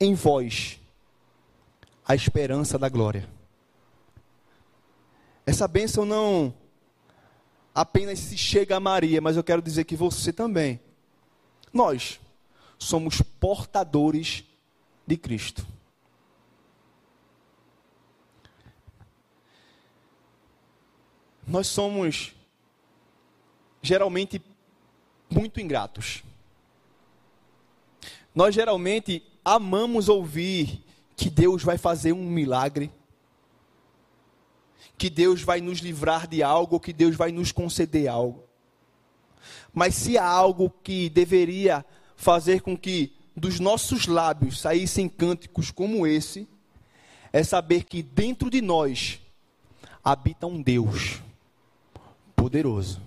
em 0.01 0.15
vós, 0.15 0.81
a 2.07 2.15
esperança 2.15 2.79
da 2.79 2.89
glória. 2.89 3.29
Essa 5.47 5.67
bênção 5.67 6.05
não 6.05 6.55
apenas 7.75 8.19
se 8.19 8.37
chega 8.37 8.77
a 8.77 8.81
Maria, 8.81 9.21
mas 9.21 9.37
eu 9.37 9.45
quero 9.45 9.63
dizer 9.63 9.85
que 9.85 9.97
você 9.97 10.33
também. 10.33 10.81
Nós 11.73 12.21
somos 12.79 13.21
portadores 13.21 14.45
de 15.07 15.17
Cristo. 15.17 15.67
Nós 21.47 21.67
somos 21.67 22.35
geralmente 23.81 24.43
muito 25.31 25.61
ingratos. 25.61 26.23
Nós 28.35 28.55
geralmente 28.55 29.23
amamos 29.45 30.09
ouvir 30.09 30.85
que 31.17 31.31
Deus 31.31 31.63
vai 31.63 31.79
fazer 31.79 32.13
um 32.13 32.25
milagre 32.31 32.93
que 34.99 35.09
Deus 35.09 35.43
vai 35.43 35.61
nos 35.61 35.79
livrar 35.79 36.27
de 36.27 36.43
algo, 36.43 36.81
que 36.81 36.93
Deus 36.93 37.15
vai 37.15 37.31
nos 37.31 37.53
conceder 37.53 38.09
algo. 38.09 38.45
Mas 39.73 39.95
se 39.95 40.19
há 40.19 40.27
algo 40.27 40.69
que 40.83 41.09
deveria 41.09 41.87
fazer 42.17 42.61
com 42.61 42.77
que 42.77 43.13
dos 43.37 43.61
nossos 43.61 44.09
lábios 44.09 44.61
saíssem 44.61 45.09
cânticos 45.09 45.71
como 45.71 46.05
esse, 46.05 46.49
é 47.33 47.45
saber 47.45 47.85
que 47.85 48.03
dentro 48.03 48.51
de 48.51 48.61
nós 48.61 49.21
habita 50.03 50.49
um 50.49 50.61
Deus 50.61 51.23
poderoso. 52.35 53.01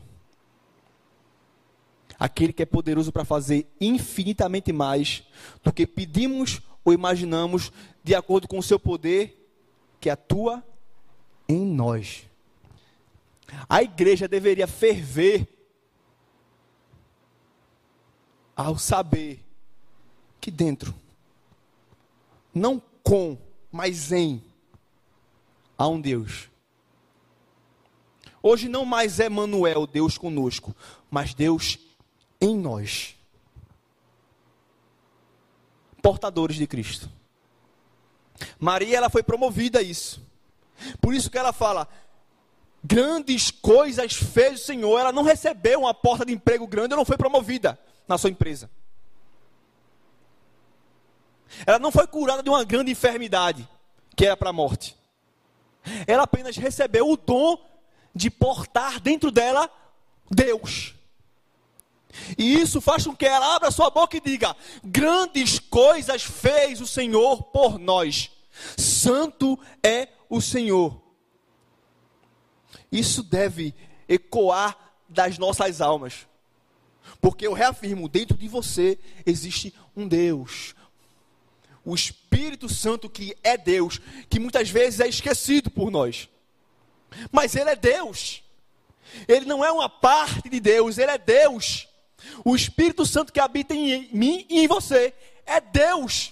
Aquele 2.17 2.54
que 2.54 2.63
é 2.63 2.65
poderoso 2.65 3.12
para 3.12 3.25
fazer 3.25 3.67
infinitamente 3.82 4.71
mais 4.71 5.23
do 5.63 5.73
que 5.73 5.86
pedimos 5.86 6.62
ou 6.86 6.93
imaginamos, 6.93 7.71
de 8.04 8.15
acordo 8.15 8.47
com 8.47 8.60
o 8.60 8.63
seu 8.63 8.80
poder 8.80 9.38
que 9.99 10.10
atua 10.10 10.63
em 11.52 11.66
nós. 11.66 12.26
A 13.68 13.84
igreja 13.84 14.28
deveria 14.28 14.68
ferver 14.68 15.48
ao 18.56 18.78
saber 18.78 19.44
que 20.40 20.50
dentro, 20.50 20.94
não 22.54 22.82
com, 23.04 23.38
mas 23.72 24.12
em, 24.12 24.44
há 25.78 25.88
um 25.88 26.00
Deus. 26.00 26.50
Hoje 28.42 28.68
não 28.68 28.86
mais 28.86 29.20
é 29.20 29.30
Manuel, 29.30 29.86
Deus 29.86 30.18
conosco, 30.18 30.76
mas 31.10 31.34
Deus 31.34 31.78
em 32.40 32.58
nós. 32.58 33.16
Portadores 36.02 36.56
de 36.56 36.66
Cristo. 36.66 37.10
Maria 38.60 38.98
ela 38.98 39.10
foi 39.10 39.22
promovida 39.22 39.80
a 39.80 39.84
isso. 39.84 40.31
Por 41.00 41.13
isso 41.13 41.30
que 41.30 41.38
ela 41.38 41.54
fala: 41.54 41.88
grandes 42.84 43.52
coisas 43.52 44.13
fez 44.13 44.62
o 44.62 44.63
Senhor. 44.63 45.00
Ela 45.00 45.12
não 45.12 45.24
recebeu 45.24 45.82
uma 45.82 45.94
porta 45.94 46.26
de 46.26 46.34
emprego 46.34 46.67
grande, 46.67 46.94
ela 46.94 47.02
não 47.02 47.06
foi 47.06 47.17
promovida 47.17 47.80
na 48.08 48.17
sua 48.17 48.30
empresa. 48.30 48.70
Ela 51.65 51.80
não 51.80 51.91
foi 51.91 52.08
curada 52.08 52.41
de 52.41 52.50
uma 52.50 52.63
grande 52.63 52.91
enfermidade, 52.91 53.67
que 54.15 54.26
era 54.26 54.38
para 54.38 54.50
a 54.50 54.54
morte. 54.54 54.96
Ela 56.08 56.24
apenas 56.24 56.56
recebeu 56.58 57.10
o 57.10 57.17
dom 57.17 57.58
de 58.13 58.30
portar 58.30 59.00
dentro 59.00 59.32
dela 59.32 59.70
Deus. 60.30 60.96
E 62.38 62.56
isso 62.60 62.82
faz 62.82 63.06
com 63.06 63.15
que 63.15 63.26
ela 63.26 63.56
abra 63.56 63.72
sua 63.72 63.89
boca 63.89 64.17
e 64.17 64.22
diga: 64.22 64.56
Grandes 64.84 65.60
coisas 65.60 66.24
fez 66.24 66.82
o 66.82 66.88
Senhor 66.88 67.44
por 67.44 67.80
nós. 67.80 68.32
Santo 68.78 69.58
é 69.84 70.08
o 70.32 70.41
Senhor. 70.41 71.00
Isso 72.89 73.22
deve 73.22 73.76
ecoar 74.08 74.78
das 75.10 75.38
nossas 75.38 75.82
almas. 75.82 76.26
Porque 77.20 77.46
eu 77.46 77.52
reafirmo, 77.52 78.08
dentro 78.08 78.38
de 78.38 78.48
você 78.48 78.98
existe 79.26 79.74
um 79.96 80.08
Deus. 80.08 80.74
O 81.84 81.94
Espírito 81.94 82.70
Santo 82.70 83.10
que 83.10 83.36
é 83.44 83.58
Deus, 83.58 84.00
que 84.30 84.39
muitas 84.39 84.70
vezes 84.70 85.02
é 85.02 85.08
esquecido 85.08 85.70
por 85.70 85.91
nós. 85.91 86.30
Mas 87.30 87.54
ele 87.54 87.70
é 87.70 87.76
Deus. 87.76 88.41
Ele 89.28 89.46
não 89.46 89.65
é 89.65 89.72
uma 89.72 89.89
parte 89.89 90.48
de 90.48 90.62
Deus, 90.62 90.98
ele 90.98 91.12
é 91.12 91.17
Deus. 91.17 91.89
O 92.46 92.56
Espírito 92.56 93.06
Santo 93.06 93.34
que 93.34 93.39
habita 93.39 93.74
em 93.74 94.08
mim 94.13 94.46
e 94.50 94.62
em 94.62 94.67
você 94.67 95.13
é 95.46 95.60
Deus. 95.60 96.32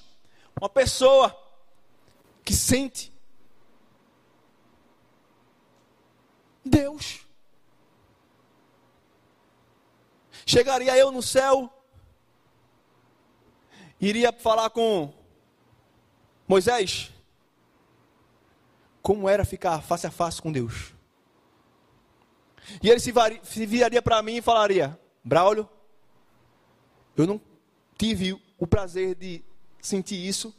Uma 0.57 0.69
pessoa 0.69 1.35
que 2.45 2.53
sente 2.55 3.08
Deus. 6.69 7.25
Chegaria 10.45 10.97
eu 10.97 11.11
no 11.11 11.21
céu, 11.21 11.71
iria 13.99 14.31
falar 14.31 14.69
com 14.69 15.13
Moisés, 16.47 17.11
como 19.01 19.29
era 19.29 19.45
ficar 19.45 19.81
face 19.81 20.07
a 20.07 20.11
face 20.11 20.41
com 20.41 20.51
Deus. 20.51 20.93
E 22.81 22.89
ele 22.89 22.99
se, 22.99 23.13
se 23.43 23.65
viraria 23.65 24.01
para 24.01 24.21
mim 24.21 24.37
e 24.37 24.41
falaria: 24.41 24.99
Braulio, 25.23 25.69
eu 27.15 27.27
não 27.27 27.41
tive 27.97 28.33
o 28.57 28.65
prazer 28.65 29.15
de 29.15 29.43
sentir 29.81 30.15
isso, 30.15 30.55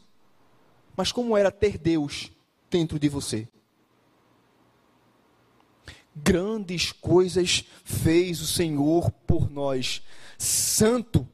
mas 0.97 1.11
como 1.11 1.37
era 1.37 1.51
ter 1.51 1.79
Deus 1.79 2.31
dentro 2.71 2.99
de 2.99 3.09
você? 3.09 3.49
Grandes 6.15 6.93
coisas 6.93 7.65
fez 7.85 8.41
o 8.41 8.47
Senhor 8.47 9.11
por 9.27 9.51
nós. 9.51 10.03
Santo 10.37 11.27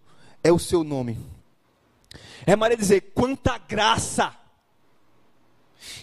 é 0.43 0.53
o 0.53 0.59
seu 0.59 0.85
nome. 0.85 1.19
É 2.47 2.55
Maria 2.55 2.77
dizer: 2.77 3.13
quanta 3.15 3.59
graça! 3.59 4.35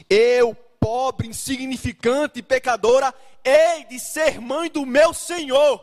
Eu, 0.09 0.55
pobre, 0.79 1.27
insignificante 1.27 2.39
e 2.39 2.43
pecadora, 2.43 3.13
hei 3.43 3.85
de 3.85 3.99
ser 3.99 4.39
mãe 4.39 4.69
do 4.69 4.85
meu 4.85 5.13
Senhor. 5.13 5.81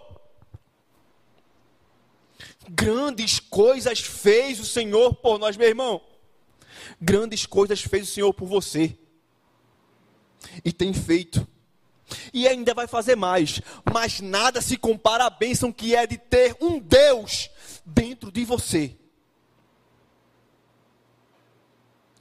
Grandes 2.69 3.41
coisas 3.41 4.01
fez 4.01 4.61
o 4.61 4.65
Senhor 4.65 5.15
por 5.15 5.39
nós, 5.39 5.57
meu 5.57 5.67
irmão. 5.67 6.01
Grandes 7.01 7.47
coisas 7.47 7.81
fez 7.81 8.09
o 8.09 8.13
Senhor 8.13 8.33
por 8.33 8.47
você. 8.47 8.97
E 10.65 10.73
tem 10.73 10.93
feito. 10.93 11.47
E 12.33 12.47
ainda 12.47 12.75
vai 12.75 12.87
fazer 12.87 13.17
mais. 13.17 13.61
Mas 13.93 14.21
nada 14.21 14.61
se 14.61 14.77
compara 14.77 15.27
à 15.27 15.31
bênção 15.31 15.73
que 15.73 15.95
é 15.95 16.07
de 16.07 16.19
ter 16.19 16.57
um 16.61 16.79
Deus 16.79 17.51
dentro 17.85 18.31
de 18.31 18.45
você. 18.45 18.97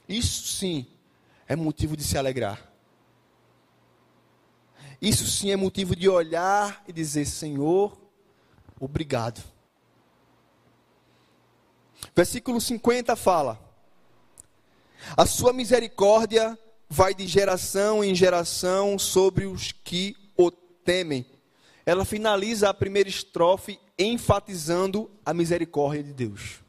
Isso 0.08 0.48
sim 0.48 0.86
é 1.46 1.54
motivo 1.54 1.96
de 1.96 2.02
se 2.02 2.18
alegrar. 2.18 2.70
Isso 5.00 5.26
sim 5.26 5.50
é 5.50 5.56
motivo 5.56 5.96
de 5.96 6.08
olhar 6.08 6.82
e 6.86 6.92
dizer: 6.92 7.24
Senhor, 7.24 7.96
obrigado. 8.78 9.42
Versículo 12.14 12.60
50 12.60 13.14
fala: 13.16 13.58
A 15.16 15.24
sua 15.24 15.52
misericórdia 15.52 16.58
vai 16.90 17.14
de 17.14 17.24
geração 17.24 18.02
em 18.02 18.14
geração 18.16 18.98
sobre 18.98 19.46
os 19.46 19.70
que 19.70 20.16
o 20.36 20.50
temem. 20.50 21.24
Ela 21.86 22.04
finaliza 22.04 22.68
a 22.68 22.74
primeira 22.74 23.08
estrofe 23.08 23.78
enfatizando 23.96 25.08
a 25.24 25.32
misericórdia 25.32 26.02
de 26.02 26.12
Deus. 26.12 26.60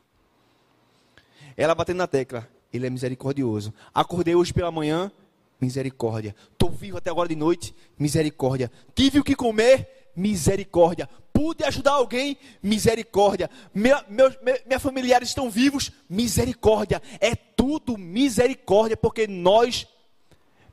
Ela 1.57 1.73
batendo 1.73 1.97
na 1.97 2.07
tecla, 2.07 2.47
ele 2.71 2.85
é 2.85 2.89
misericordioso. 2.89 3.73
Acordei 3.93 4.35
hoje 4.35 4.53
pela 4.53 4.71
manhã, 4.71 5.11
misericórdia. 5.59 6.35
Estou 6.51 6.69
vivo 6.69 6.97
até 6.97 7.09
agora 7.09 7.27
de 7.27 7.35
noite, 7.35 7.73
misericórdia. 7.97 8.71
Tive 8.93 9.19
o 9.19 9.23
que 9.23 9.35
comer, 9.35 10.11
misericórdia. 10.15 11.09
Pude 11.33 11.63
ajudar 11.63 11.93
alguém, 11.93 12.37
misericórdia. 12.61 13.49
Meus 13.73 14.81
familiares 14.81 15.29
estão 15.29 15.49
vivos, 15.49 15.91
misericórdia. 16.09 17.01
É 17.19 17.35
tudo 17.35 17.97
misericórdia, 17.97 18.95
porque 18.95 19.27
nós 19.27 19.87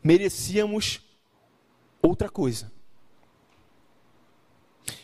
merecíamos 0.02 1.00
outra 2.02 2.28
coisa. 2.28 2.70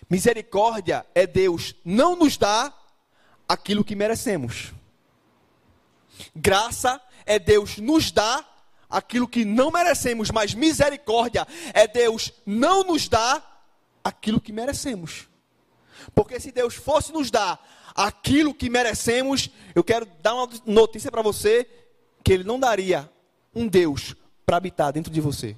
Misericórdia 0.08 1.06
é 1.14 1.26
Deus 1.26 1.74
não 1.84 2.16
nos 2.16 2.36
dar 2.36 2.74
aquilo 3.48 3.84
que 3.84 3.96
merecemos. 3.96 4.72
Graça 6.34 7.00
é 7.26 7.38
Deus 7.38 7.78
nos 7.78 8.10
dar 8.10 8.52
aquilo 8.88 9.26
que 9.26 9.44
não 9.44 9.70
merecemos, 9.70 10.30
mas 10.30 10.54
misericórdia 10.54 11.46
é 11.72 11.86
Deus 11.86 12.32
não 12.46 12.84
nos 12.84 13.08
dar 13.08 13.66
aquilo 14.02 14.40
que 14.40 14.52
merecemos. 14.52 15.28
Porque 16.14 16.38
se 16.38 16.52
Deus 16.52 16.74
fosse 16.74 17.12
nos 17.12 17.30
dar 17.30 17.60
aquilo 17.94 18.54
que 18.54 18.68
merecemos, 18.68 19.50
eu 19.74 19.82
quero 19.82 20.06
dar 20.20 20.34
uma 20.34 20.48
notícia 20.66 21.10
para 21.10 21.22
você 21.22 21.68
que 22.22 22.32
ele 22.32 22.44
não 22.44 22.60
daria 22.60 23.10
um 23.54 23.66
Deus 23.66 24.14
para 24.44 24.56
habitar 24.56 24.92
dentro 24.92 25.12
de 25.12 25.20
você. 25.20 25.56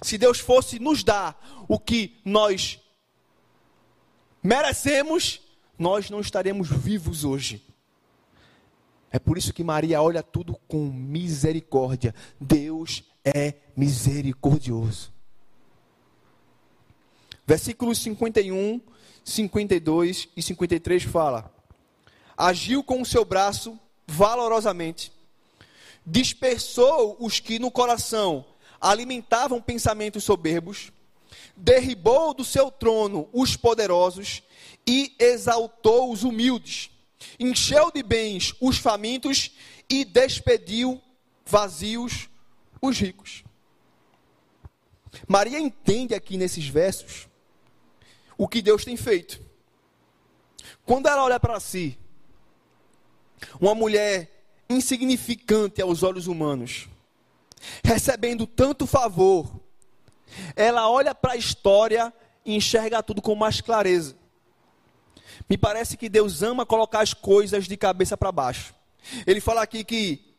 Se 0.00 0.16
Deus 0.16 0.38
fosse 0.38 0.78
nos 0.78 1.02
dar 1.02 1.64
o 1.68 1.78
que 1.78 2.20
nós 2.24 2.80
merecemos, 4.42 5.40
nós 5.78 6.10
não 6.10 6.20
estaremos 6.20 6.68
vivos 6.68 7.24
hoje. 7.24 7.66
É 9.10 9.18
por 9.18 9.36
isso 9.36 9.52
que 9.52 9.62
Maria 9.62 10.00
olha 10.00 10.22
tudo 10.22 10.58
com 10.66 10.86
misericórdia. 10.86 12.14
Deus 12.40 13.04
é 13.24 13.54
misericordioso. 13.76 15.12
Versículos 17.46 17.98
51, 17.98 18.80
52 19.24 20.28
e 20.34 20.42
53 20.42 21.02
fala: 21.02 21.52
Agiu 22.36 22.82
com 22.82 23.02
o 23.02 23.06
seu 23.06 23.24
braço 23.24 23.78
valorosamente 24.06 25.11
dispersou 26.04 27.16
os 27.20 27.40
que 27.40 27.58
no 27.58 27.70
coração 27.70 28.44
alimentavam 28.80 29.60
pensamentos 29.60 30.24
soberbos, 30.24 30.92
derribou 31.56 32.34
do 32.34 32.44
seu 32.44 32.70
trono 32.70 33.28
os 33.32 33.56
poderosos 33.56 34.42
e 34.86 35.14
exaltou 35.18 36.10
os 36.10 36.24
humildes, 36.24 36.90
encheu 37.38 37.90
de 37.90 38.02
bens 38.02 38.54
os 38.60 38.78
famintos 38.78 39.52
e 39.88 40.04
despediu 40.04 41.00
vazios 41.44 42.28
os 42.80 42.98
ricos. 42.98 43.44
Maria 45.28 45.58
entende 45.58 46.14
aqui 46.14 46.36
nesses 46.36 46.66
versos 46.66 47.28
o 48.36 48.48
que 48.48 48.62
Deus 48.62 48.84
tem 48.84 48.96
feito. 48.96 49.40
Quando 50.84 51.06
ela 51.06 51.22
olha 51.22 51.38
para 51.38 51.60
si, 51.60 51.96
uma 53.60 53.74
mulher 53.74 54.41
insignificante 54.72 55.80
aos 55.80 56.02
olhos 56.02 56.26
humanos, 56.26 56.88
recebendo 57.84 58.46
tanto 58.46 58.86
favor, 58.86 59.60
ela 60.56 60.90
olha 60.90 61.14
para 61.14 61.32
a 61.32 61.36
história 61.36 62.12
e 62.44 62.54
enxerga 62.54 63.02
tudo 63.02 63.22
com 63.22 63.34
mais 63.34 63.60
clareza. 63.60 64.16
Me 65.48 65.56
parece 65.58 65.96
que 65.96 66.08
Deus 66.08 66.42
ama 66.42 66.64
colocar 66.64 67.00
as 67.00 67.14
coisas 67.14 67.66
de 67.66 67.76
cabeça 67.76 68.16
para 68.16 68.32
baixo. 68.32 68.74
Ele 69.26 69.40
fala 69.40 69.62
aqui 69.62 69.84
que 69.84 70.34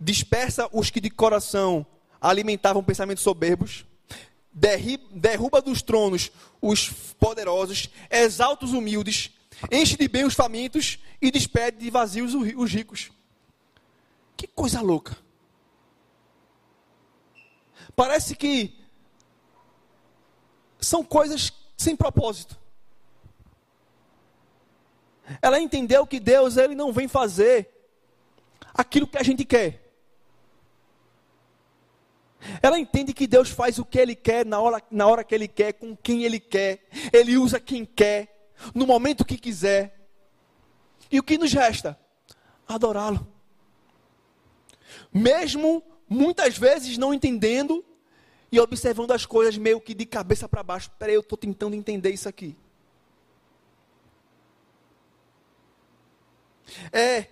dispersa 0.00 0.68
os 0.72 0.90
que 0.90 1.00
de 1.00 1.10
coração 1.10 1.86
alimentavam 2.20 2.82
pensamentos 2.82 3.22
soberbos, 3.22 3.84
derruba 4.52 5.60
dos 5.60 5.82
tronos 5.82 6.30
os 6.60 6.88
poderosos, 7.18 7.90
exalta 8.10 8.64
os 8.64 8.72
humildes, 8.72 9.30
enche 9.70 9.96
de 9.96 10.08
bem 10.08 10.24
os 10.24 10.34
famintos 10.34 10.98
e 11.20 11.30
despede 11.30 11.78
de 11.78 11.90
vazios 11.90 12.34
os 12.34 12.72
ricos. 12.72 13.10
Que 14.36 14.46
coisa 14.46 14.80
louca. 14.80 15.16
Parece 17.94 18.34
que 18.34 18.76
são 20.80 21.04
coisas 21.04 21.52
sem 21.76 21.96
propósito. 21.96 22.58
Ela 25.40 25.58
entendeu 25.58 26.06
que 26.06 26.20
Deus 26.20 26.56
ele 26.56 26.74
não 26.74 26.92
vem 26.92 27.08
fazer 27.08 27.70
aquilo 28.74 29.06
que 29.06 29.18
a 29.18 29.22
gente 29.22 29.44
quer. 29.44 29.82
Ela 32.62 32.78
entende 32.78 33.14
que 33.14 33.26
Deus 33.26 33.48
faz 33.48 33.78
o 33.78 33.86
que 33.86 33.98
Ele 33.98 34.14
quer, 34.14 34.44
na 34.44 34.60
hora, 34.60 34.82
na 34.90 35.06
hora 35.06 35.24
que 35.24 35.34
Ele 35.34 35.48
quer, 35.48 35.72
com 35.72 35.96
quem 35.96 36.24
Ele 36.24 36.38
quer. 36.38 36.86
Ele 37.10 37.38
usa 37.38 37.58
quem 37.58 37.86
quer, 37.86 38.50
no 38.74 38.86
momento 38.86 39.24
que 39.24 39.38
quiser. 39.38 39.98
E 41.10 41.18
o 41.18 41.22
que 41.22 41.38
nos 41.38 41.54
resta? 41.54 41.98
Adorá-lo 42.68 43.33
mesmo 45.12 45.82
muitas 46.08 46.56
vezes 46.56 46.98
não 46.98 47.12
entendendo 47.14 47.84
e 48.50 48.60
observando 48.60 49.10
as 49.10 49.26
coisas 49.26 49.56
meio 49.56 49.80
que 49.80 49.94
de 49.94 50.06
cabeça 50.06 50.48
para 50.48 50.62
baixo. 50.62 50.90
Peraí, 50.98 51.14
eu 51.14 51.20
estou 51.20 51.36
tentando 51.36 51.74
entender 51.74 52.10
isso 52.10 52.28
aqui. 52.28 52.56
É 56.92 57.26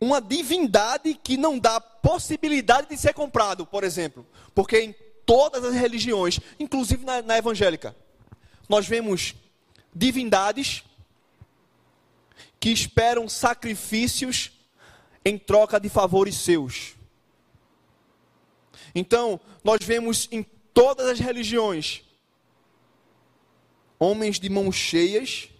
uma 0.00 0.20
divindade 0.20 1.14
que 1.14 1.36
não 1.36 1.58
dá 1.58 1.80
possibilidade 1.80 2.88
de 2.88 2.96
ser 2.96 3.12
comprado, 3.12 3.66
por 3.66 3.84
exemplo. 3.84 4.26
Porque 4.54 4.80
em 4.80 4.94
todas 5.26 5.64
as 5.64 5.74
religiões, 5.74 6.40
inclusive 6.58 7.04
na, 7.04 7.20
na 7.20 7.36
evangélica, 7.36 7.94
nós 8.68 8.86
vemos 8.86 9.34
divindades 9.94 10.84
que 12.58 12.70
esperam 12.70 13.28
sacrifícios 13.28 14.52
em 15.24 15.38
troca 15.38 15.78
de 15.78 15.88
favores 15.88 16.36
seus. 16.36 16.94
Então, 18.94 19.40
nós 19.62 19.84
vemos 19.84 20.28
em 20.30 20.42
todas 20.72 21.08
as 21.08 21.18
religiões 21.18 22.04
homens 23.98 24.40
de 24.40 24.48
mãos 24.48 24.74
cheias 24.74 25.50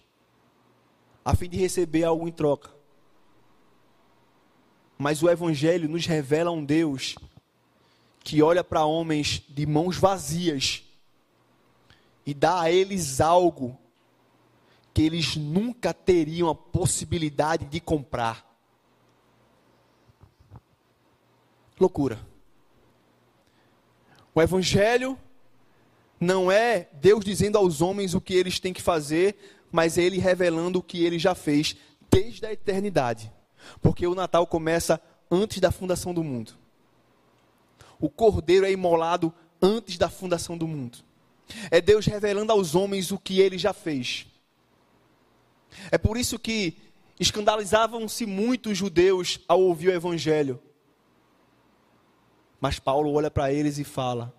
a 1.23 1.35
fim 1.35 1.47
de 1.47 1.57
receber 1.57 2.03
algo 2.03 2.27
em 2.27 2.31
troca. 2.31 2.71
Mas 4.97 5.21
o 5.21 5.29
Evangelho 5.29 5.87
nos 5.87 6.07
revela 6.07 6.49
um 6.49 6.65
Deus 6.65 7.15
que 8.23 8.41
olha 8.41 8.63
para 8.63 8.85
homens 8.85 9.43
de 9.47 9.65
mãos 9.67 9.97
vazias 9.97 10.83
e 12.25 12.33
dá 12.33 12.61
a 12.61 12.71
eles 12.71 13.21
algo 13.21 13.77
que 14.93 15.03
eles 15.03 15.35
nunca 15.35 15.93
teriam 15.93 16.49
a 16.49 16.55
possibilidade 16.55 17.65
de 17.65 17.79
comprar. 17.79 18.45
Loucura. 21.79 22.30
O 24.33 24.41
Evangelho 24.41 25.17
não 26.19 26.51
é 26.51 26.87
Deus 26.93 27.25
dizendo 27.25 27.57
aos 27.57 27.81
homens 27.81 28.13
o 28.13 28.21
que 28.21 28.33
eles 28.33 28.59
têm 28.59 28.73
que 28.73 28.81
fazer, 28.81 29.35
mas 29.71 29.97
é 29.97 30.03
Ele 30.03 30.19
revelando 30.19 30.79
o 30.79 30.83
que 30.83 31.03
Ele 31.03 31.17
já 31.17 31.33
fez 31.33 31.75
desde 32.09 32.45
a 32.45 32.53
eternidade. 32.53 33.31
Porque 33.81 34.05
o 34.05 34.15
Natal 34.15 34.45
começa 34.45 35.01
antes 35.29 35.59
da 35.59 35.71
fundação 35.71 36.13
do 36.13 36.23
mundo. 36.23 36.53
O 37.99 38.09
cordeiro 38.09 38.65
é 38.65 38.71
imolado 38.71 39.33
antes 39.61 39.97
da 39.97 40.09
fundação 40.09 40.57
do 40.57 40.67
mundo. 40.67 40.99
É 41.69 41.81
Deus 41.81 42.05
revelando 42.05 42.51
aos 42.51 42.75
homens 42.75 43.11
o 43.11 43.17
que 43.17 43.39
Ele 43.39 43.57
já 43.57 43.73
fez. 43.73 44.27
É 45.91 45.97
por 45.97 46.17
isso 46.17 46.39
que 46.39 46.77
escandalizavam-se 47.19 48.25
muito 48.25 48.71
os 48.71 48.77
judeus 48.77 49.39
ao 49.47 49.61
ouvir 49.61 49.89
o 49.89 49.93
Evangelho. 49.93 50.59
Mas 52.61 52.77
Paulo 52.77 53.11
olha 53.11 53.31
para 53.31 53.51
eles 53.51 53.79
e 53.79 53.83
fala: 53.83 54.31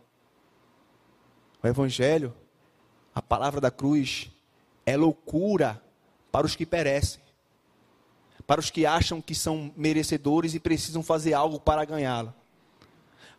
o 1.60 1.66
Evangelho, 1.66 2.32
a 3.12 3.20
palavra 3.20 3.60
da 3.60 3.70
cruz, 3.70 4.30
é 4.86 4.96
loucura 4.96 5.82
para 6.30 6.46
os 6.46 6.54
que 6.54 6.64
perecem, 6.64 7.20
para 8.46 8.60
os 8.60 8.70
que 8.70 8.86
acham 8.86 9.20
que 9.20 9.34
são 9.34 9.72
merecedores 9.76 10.54
e 10.54 10.60
precisam 10.60 11.02
fazer 11.02 11.34
algo 11.34 11.58
para 11.58 11.84
ganhá-la. 11.84 12.32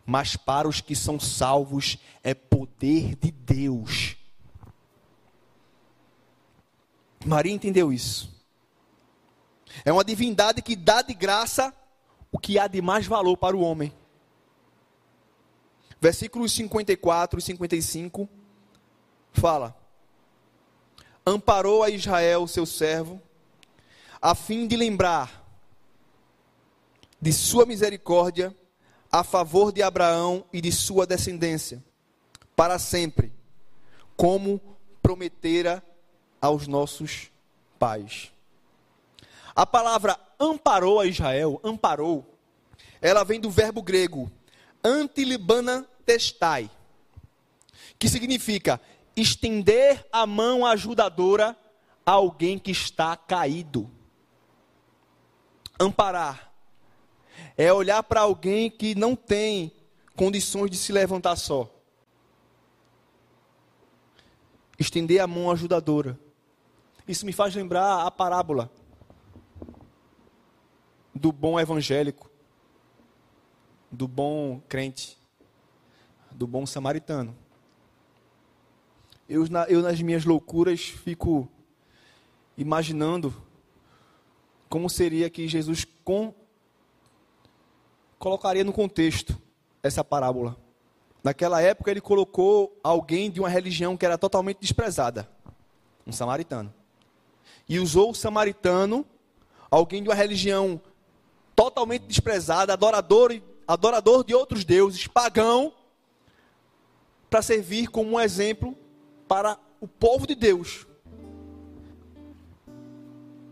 Mas 0.04 0.36
para 0.36 0.68
os 0.68 0.82
que 0.82 0.94
são 0.94 1.18
salvos, 1.18 1.96
é 2.22 2.34
poder 2.34 3.16
de 3.16 3.30
Deus. 3.30 4.16
Maria 7.24 7.52
entendeu 7.54 7.90
isso. 7.90 8.30
É 9.82 9.90
uma 9.90 10.04
divindade 10.04 10.60
que 10.60 10.76
dá 10.76 11.00
de 11.00 11.14
graça 11.14 11.74
o 12.30 12.38
que 12.38 12.58
há 12.58 12.66
de 12.66 12.82
mais 12.82 13.06
valor 13.06 13.38
para 13.38 13.56
o 13.56 13.60
homem 13.60 13.90
versículos 16.04 16.52
54 16.52 17.38
e 17.38 17.42
55, 17.42 18.28
fala: 19.32 19.74
Amparou 21.24 21.82
a 21.82 21.88
Israel, 21.88 22.46
seu 22.46 22.66
servo, 22.66 23.22
a 24.20 24.34
fim 24.34 24.66
de 24.66 24.76
lembrar 24.76 25.42
de 27.18 27.32
sua 27.32 27.64
misericórdia 27.64 28.54
a 29.10 29.24
favor 29.24 29.72
de 29.72 29.82
Abraão 29.82 30.44
e 30.52 30.60
de 30.60 30.70
sua 30.70 31.06
descendência, 31.06 31.82
para 32.54 32.78
sempre, 32.78 33.32
como 34.14 34.60
prometera 35.00 35.82
aos 36.38 36.66
nossos 36.66 37.30
pais. 37.78 38.30
A 39.56 39.64
palavra 39.64 40.20
amparou 40.38 41.00
a 41.00 41.06
Israel, 41.06 41.58
amparou, 41.64 42.26
ela 43.00 43.24
vem 43.24 43.40
do 43.40 43.50
verbo 43.50 43.80
grego 43.80 44.30
antilibana 44.84 45.88
testai, 46.04 46.70
que 47.98 48.08
significa 48.08 48.80
estender 49.16 50.06
a 50.12 50.26
mão 50.26 50.66
ajudadora 50.66 51.56
a 52.04 52.12
alguém 52.12 52.58
que 52.58 52.70
está 52.70 53.16
caído. 53.16 53.90
Amparar 55.78 56.52
é 57.56 57.72
olhar 57.72 58.02
para 58.02 58.20
alguém 58.20 58.70
que 58.70 58.94
não 58.94 59.16
tem 59.16 59.72
condições 60.14 60.70
de 60.70 60.76
se 60.76 60.92
levantar 60.92 61.36
só. 61.36 61.70
Estender 64.78 65.20
a 65.20 65.26
mão 65.26 65.50
ajudadora. 65.50 66.18
Isso 67.06 67.26
me 67.26 67.32
faz 67.32 67.54
lembrar 67.54 68.06
a 68.06 68.10
parábola 68.10 68.70
do 71.14 71.30
bom 71.30 71.58
evangélico, 71.60 72.30
do 73.90 74.08
bom 74.08 74.60
crente 74.68 75.23
do 76.34 76.46
bom 76.46 76.66
samaritano. 76.66 77.34
Eu, 79.28 79.46
eu, 79.68 79.80
nas 79.80 80.02
minhas 80.02 80.24
loucuras, 80.24 80.80
fico 80.80 81.48
imaginando 82.58 83.34
como 84.68 84.90
seria 84.90 85.30
que 85.30 85.48
Jesus 85.48 85.86
com, 86.04 86.34
colocaria 88.18 88.64
no 88.64 88.72
contexto 88.72 89.40
essa 89.82 90.04
parábola. 90.04 90.56
Naquela 91.22 91.62
época, 91.62 91.90
ele 91.90 92.00
colocou 92.00 92.78
alguém 92.82 93.30
de 93.30 93.40
uma 93.40 93.48
religião 93.48 93.96
que 93.96 94.04
era 94.04 94.18
totalmente 94.18 94.58
desprezada, 94.60 95.28
um 96.06 96.12
samaritano. 96.12 96.74
E 97.66 97.78
usou 97.78 98.10
o 98.10 98.14
samaritano, 98.14 99.06
alguém 99.70 100.02
de 100.02 100.08
uma 100.08 100.14
religião 100.14 100.80
totalmente 101.56 102.02
desprezada, 102.02 102.72
adorador, 102.72 103.40
adorador 103.66 104.22
de 104.24 104.34
outros 104.34 104.64
deuses, 104.64 105.06
pagão, 105.06 105.72
para 107.34 107.42
servir 107.42 107.88
como 107.88 108.12
um 108.12 108.20
exemplo 108.20 108.78
para 109.26 109.58
o 109.80 109.88
povo 109.88 110.24
de 110.24 110.36
Deus. 110.36 110.86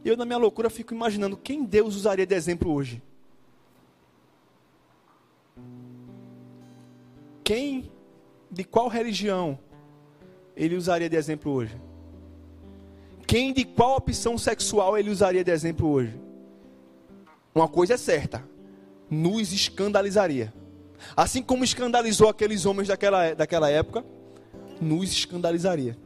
Eu, 0.04 0.16
na 0.16 0.24
minha 0.24 0.38
loucura, 0.38 0.70
fico 0.70 0.94
imaginando 0.94 1.36
quem 1.36 1.64
Deus 1.64 1.96
usaria 1.96 2.24
de 2.24 2.32
exemplo 2.32 2.72
hoje. 2.72 3.02
Quem, 7.42 7.90
de 8.48 8.62
qual 8.62 8.86
religião, 8.86 9.58
ele 10.56 10.76
usaria 10.76 11.10
de 11.10 11.16
exemplo 11.16 11.50
hoje? 11.50 11.76
Quem, 13.26 13.52
de 13.52 13.64
qual 13.64 13.96
opção 13.96 14.38
sexual, 14.38 14.96
ele 14.96 15.10
usaria 15.10 15.42
de 15.42 15.50
exemplo 15.50 15.88
hoje? 15.88 16.20
Uma 17.52 17.66
coisa 17.66 17.94
é 17.94 17.96
certa: 17.96 18.48
nos 19.10 19.52
escandalizaria. 19.52 20.54
Assim 21.16 21.42
como 21.42 21.64
escandalizou 21.64 22.28
aqueles 22.28 22.64
homens 22.64 22.88
daquela, 22.88 23.34
daquela 23.34 23.70
época, 23.70 24.05
nos 24.80 25.12
escandalizaria. 25.12 25.96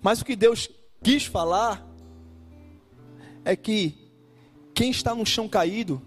Mas 0.00 0.20
o 0.20 0.24
que 0.24 0.36
Deus 0.36 0.70
quis 1.02 1.24
falar 1.24 1.86
é 3.44 3.56
que 3.56 3.94
quem 4.74 4.90
está 4.90 5.14
no 5.14 5.24
chão 5.24 5.48
caído 5.48 6.02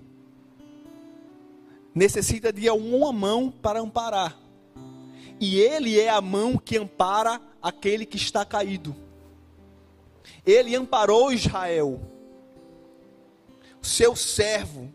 necessita 1.93 2.53
de 2.53 2.69
uma 2.69 3.11
mão 3.11 3.49
para 3.49 3.79
amparar. 3.79 4.37
E 5.39 5.59
Ele 5.59 5.99
é 5.99 6.09
a 6.09 6.21
mão 6.21 6.57
que 6.57 6.77
ampara 6.77 7.41
aquele 7.61 8.05
que 8.05 8.17
está 8.17 8.45
caído. 8.45 8.95
Ele 10.45 10.75
amparou 10.75 11.31
Israel, 11.31 12.01
seu 13.81 14.15
servo, 14.15 14.91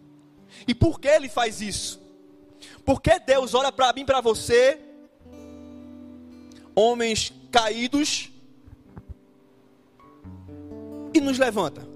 e 0.66 0.74
por 0.74 1.00
que 1.00 1.08
ele 1.08 1.28
faz 1.28 1.60
isso? 1.60 2.00
Porque 2.84 3.18
Deus 3.18 3.54
olha 3.54 3.72
para 3.72 3.92
mim, 3.92 4.04
para 4.04 4.20
você, 4.20 4.78
homens 6.74 7.32
caídos, 7.50 8.30
e 11.14 11.20
nos 11.20 11.38
levanta, 11.38 11.86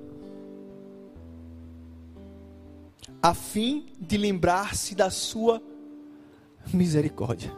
a 3.23 3.35
fim 3.35 3.87
de 3.99 4.17
lembrar-se 4.17 4.95
da 4.95 5.11
sua 5.11 5.63
misericórdia. 6.73 7.51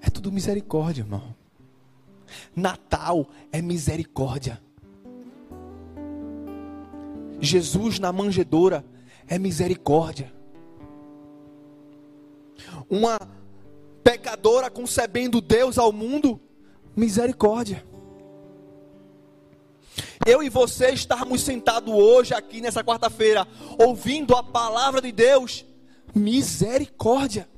É 0.00 0.10
tudo 0.10 0.32
misericórdia, 0.32 1.02
irmão. 1.02 1.34
Natal 2.54 3.28
é 3.52 3.62
misericórdia. 3.62 4.60
Jesus 7.40 7.98
na 7.98 8.12
manjedoura 8.12 8.84
é 9.28 9.38
misericórdia. 9.38 10.32
Uma 12.88 13.18
pecadora 14.02 14.70
concebendo 14.70 15.40
Deus 15.40 15.78
ao 15.78 15.92
mundo, 15.92 16.40
misericórdia. 16.94 17.84
Eu 20.24 20.42
e 20.42 20.48
você 20.48 20.90
estarmos 20.90 21.42
sentados 21.42 21.92
hoje 21.92 22.34
aqui 22.34 22.60
nessa 22.60 22.82
quarta-feira, 22.82 23.46
ouvindo 23.78 24.34
a 24.34 24.42
palavra 24.42 25.00
de 25.00 25.12
Deus, 25.12 25.64
misericórdia. 26.14 27.48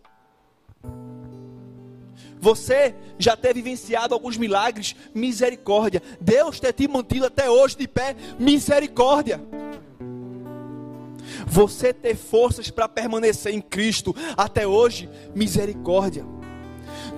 Você 2.40 2.94
já 3.18 3.36
ter 3.36 3.52
vivenciado 3.52 4.14
alguns 4.14 4.36
milagres, 4.36 4.94
misericórdia. 5.14 6.02
Deus 6.20 6.60
ter 6.60 6.72
te 6.72 6.86
mantido 6.86 7.26
até 7.26 7.50
hoje 7.50 7.76
de 7.76 7.88
pé, 7.88 8.14
misericórdia. 8.38 9.40
Você 11.46 11.92
ter 11.92 12.16
forças 12.16 12.70
para 12.70 12.88
permanecer 12.88 13.54
em 13.54 13.60
Cristo 13.60 14.14
até 14.36 14.66
hoje, 14.66 15.08
misericórdia. 15.34 16.24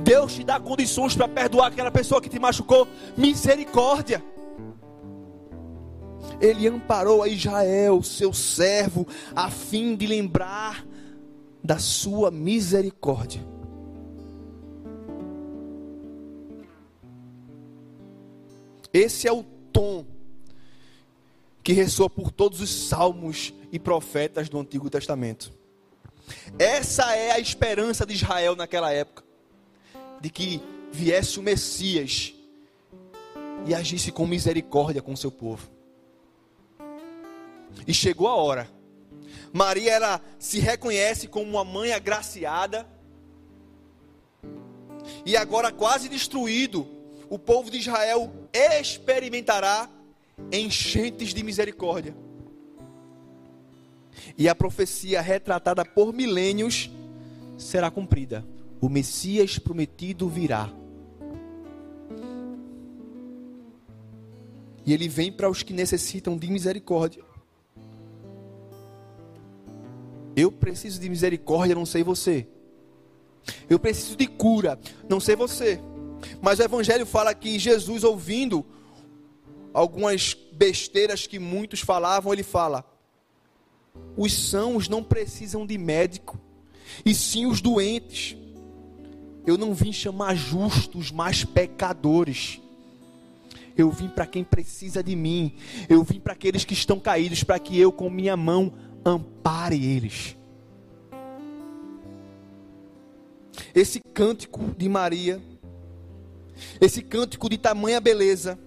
Deus 0.02 0.34
te 0.34 0.44
dá 0.44 0.58
condições 0.58 1.14
para 1.14 1.28
perdoar 1.28 1.68
aquela 1.68 1.90
pessoa 1.90 2.20
que 2.20 2.28
te 2.28 2.38
machucou, 2.38 2.86
misericórdia. 3.16 4.22
Ele 6.40 6.66
amparou 6.68 7.22
a 7.22 7.28
Israel, 7.28 8.02
seu 8.02 8.32
servo, 8.32 9.06
a 9.34 9.50
fim 9.50 9.94
de 9.94 10.06
lembrar 10.06 10.86
da 11.62 11.78
sua 11.78 12.30
misericórdia. 12.30 13.44
Esse 18.92 19.28
é 19.28 19.32
o 19.32 19.44
que 21.62 21.72
ressoa 21.72 22.08
por 22.08 22.30
todos 22.30 22.60
os 22.60 22.70
salmos 22.88 23.52
e 23.70 23.78
profetas 23.78 24.48
do 24.48 24.58
Antigo 24.58 24.88
Testamento. 24.88 25.52
Essa 26.58 27.14
é 27.14 27.32
a 27.32 27.38
esperança 27.38 28.06
de 28.06 28.14
Israel 28.14 28.56
naquela 28.56 28.92
época, 28.92 29.24
de 30.20 30.30
que 30.30 30.62
viesse 30.92 31.38
o 31.38 31.42
Messias 31.42 32.34
e 33.66 33.74
agisse 33.74 34.10
com 34.10 34.26
misericórdia 34.26 35.02
com 35.02 35.14
seu 35.14 35.30
povo. 35.30 35.68
E 37.86 37.92
chegou 37.92 38.28
a 38.28 38.34
hora. 38.34 38.70
Maria 39.52 39.92
ela 39.92 40.20
se 40.38 40.60
reconhece 40.60 41.28
como 41.28 41.50
uma 41.50 41.64
mãe 41.64 41.92
agraciada. 41.92 42.86
E 45.26 45.36
agora 45.36 45.72
quase 45.72 46.08
destruído, 46.08 46.86
o 47.28 47.38
povo 47.38 47.70
de 47.70 47.78
Israel 47.78 48.32
experimentará 48.52 49.88
enchentes 50.52 51.32
de 51.32 51.42
misericórdia. 51.42 52.14
E 54.36 54.48
a 54.48 54.54
profecia 54.54 55.20
retratada 55.20 55.84
por 55.84 56.12
milênios 56.12 56.90
será 57.56 57.90
cumprida. 57.90 58.44
O 58.80 58.88
Messias 58.88 59.58
prometido 59.58 60.28
virá. 60.28 60.70
E 64.84 64.92
ele 64.92 65.08
vem 65.08 65.30
para 65.30 65.48
os 65.48 65.62
que 65.62 65.72
necessitam 65.72 66.36
de 66.36 66.50
misericórdia. 66.50 67.22
Eu 70.34 70.50
preciso 70.50 70.98
de 71.00 71.08
misericórdia, 71.08 71.74
não 71.74 71.84
sei 71.84 72.02
você. 72.02 72.48
Eu 73.68 73.78
preciso 73.78 74.16
de 74.16 74.26
cura, 74.26 74.78
não 75.08 75.20
sei 75.20 75.36
você. 75.36 75.80
Mas 76.40 76.58
o 76.58 76.62
Evangelho 76.62 77.04
fala 77.04 77.34
que 77.34 77.58
Jesus, 77.58 78.04
ouvindo 78.04 78.64
algumas 79.72 80.36
besteiras 80.52 81.26
que 81.26 81.38
muitos 81.38 81.80
falavam, 81.80 82.32
ele 82.32 82.42
fala: 82.42 82.84
os 84.16 84.32
sãos 84.32 84.88
não 84.88 85.02
precisam 85.02 85.66
de 85.66 85.76
médico, 85.78 86.38
e 87.04 87.14
sim 87.14 87.46
os 87.46 87.60
doentes. 87.60 88.36
Eu 89.46 89.56
não 89.56 89.72
vim 89.72 89.92
chamar 89.92 90.34
justos, 90.34 91.10
mas 91.10 91.44
pecadores. 91.44 92.60
Eu 93.76 93.90
vim 93.90 94.08
para 94.08 94.26
quem 94.26 94.44
precisa 94.44 95.02
de 95.02 95.16
mim. 95.16 95.54
Eu 95.88 96.04
vim 96.04 96.20
para 96.20 96.34
aqueles 96.34 96.64
que 96.64 96.74
estão 96.74 97.00
caídos, 97.00 97.42
para 97.42 97.58
que 97.58 97.78
eu, 97.78 97.90
com 97.90 98.10
minha 98.10 98.36
mão, 98.36 98.72
ampare 99.04 99.82
eles. 99.82 100.36
Esse 103.74 104.00
cântico 104.12 104.74
de 104.76 104.88
Maria, 104.88 105.40
esse 106.80 107.00
cântico 107.00 107.48
de 107.48 107.56
tamanha 107.56 108.00
beleza 108.00 108.58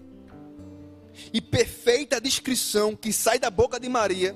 e 1.32 1.41
perfeita 1.41 2.20
descrição 2.20 2.95
que 2.95 3.11
sai 3.14 3.39
da 3.39 3.49
boca 3.49 3.80
de 3.80 3.88
Maria, 3.89 4.36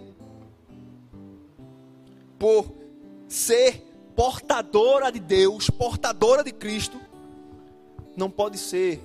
por 2.37 2.71
ser 3.27 3.83
portadora 4.15 5.11
de 5.11 5.19
Deus, 5.19 5.69
portadora 5.69 6.43
de 6.43 6.51
Cristo, 6.51 6.99
não 8.15 8.29
pode 8.29 8.57
ser 8.57 9.01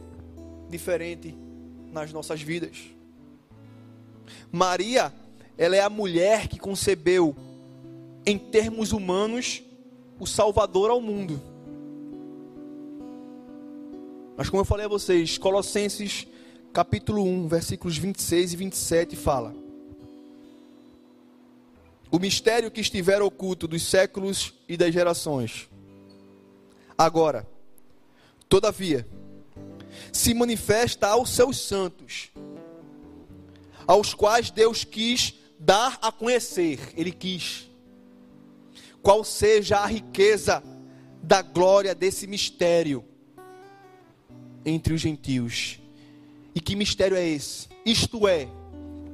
diferente 0.68 1.36
nas 1.90 2.12
nossas 2.12 2.40
vidas. 2.40 2.78
Maria, 4.50 5.12
ela 5.56 5.76
é 5.76 5.80
a 5.80 5.90
mulher 5.90 6.48
que 6.48 6.58
concebeu, 6.58 7.36
em 8.24 8.38
termos 8.38 8.92
humanos, 8.92 9.62
o 10.18 10.26
Salvador 10.26 10.90
ao 10.90 11.00
mundo. 11.00 11.40
Mas 14.36 14.48
como 14.48 14.60
eu 14.60 14.64
falei 14.64 14.86
a 14.86 14.88
vocês, 14.88 15.36
Colossenses 15.36 16.26
capítulo 16.72 17.22
1, 17.22 17.48
versículos 17.48 17.98
26 17.98 18.52
e 18.52 18.56
27 18.56 19.16
fala: 19.16 19.62
o 22.12 22.18
mistério 22.18 22.70
que 22.70 22.82
estiver 22.82 23.22
oculto 23.22 23.66
dos 23.66 23.82
séculos 23.82 24.52
e 24.68 24.76
das 24.76 24.92
gerações. 24.92 25.70
Agora, 26.96 27.48
todavia, 28.50 29.08
se 30.12 30.34
manifesta 30.34 31.08
aos 31.08 31.30
seus 31.30 31.58
santos, 31.58 32.30
aos 33.86 34.12
quais 34.12 34.50
Deus 34.50 34.84
quis 34.84 35.34
dar 35.58 35.98
a 36.02 36.12
conhecer, 36.12 36.92
Ele 36.94 37.12
quis, 37.12 37.66
qual 39.00 39.24
seja 39.24 39.78
a 39.78 39.86
riqueza 39.86 40.62
da 41.22 41.40
glória 41.40 41.94
desse 41.94 42.26
mistério 42.26 43.02
entre 44.66 44.92
os 44.92 45.00
gentios. 45.00 45.81
E 46.54 46.60
que 46.60 46.76
mistério 46.76 47.16
é 47.16 47.26
esse? 47.26 47.68
Isto 47.84 48.28
é, 48.28 48.48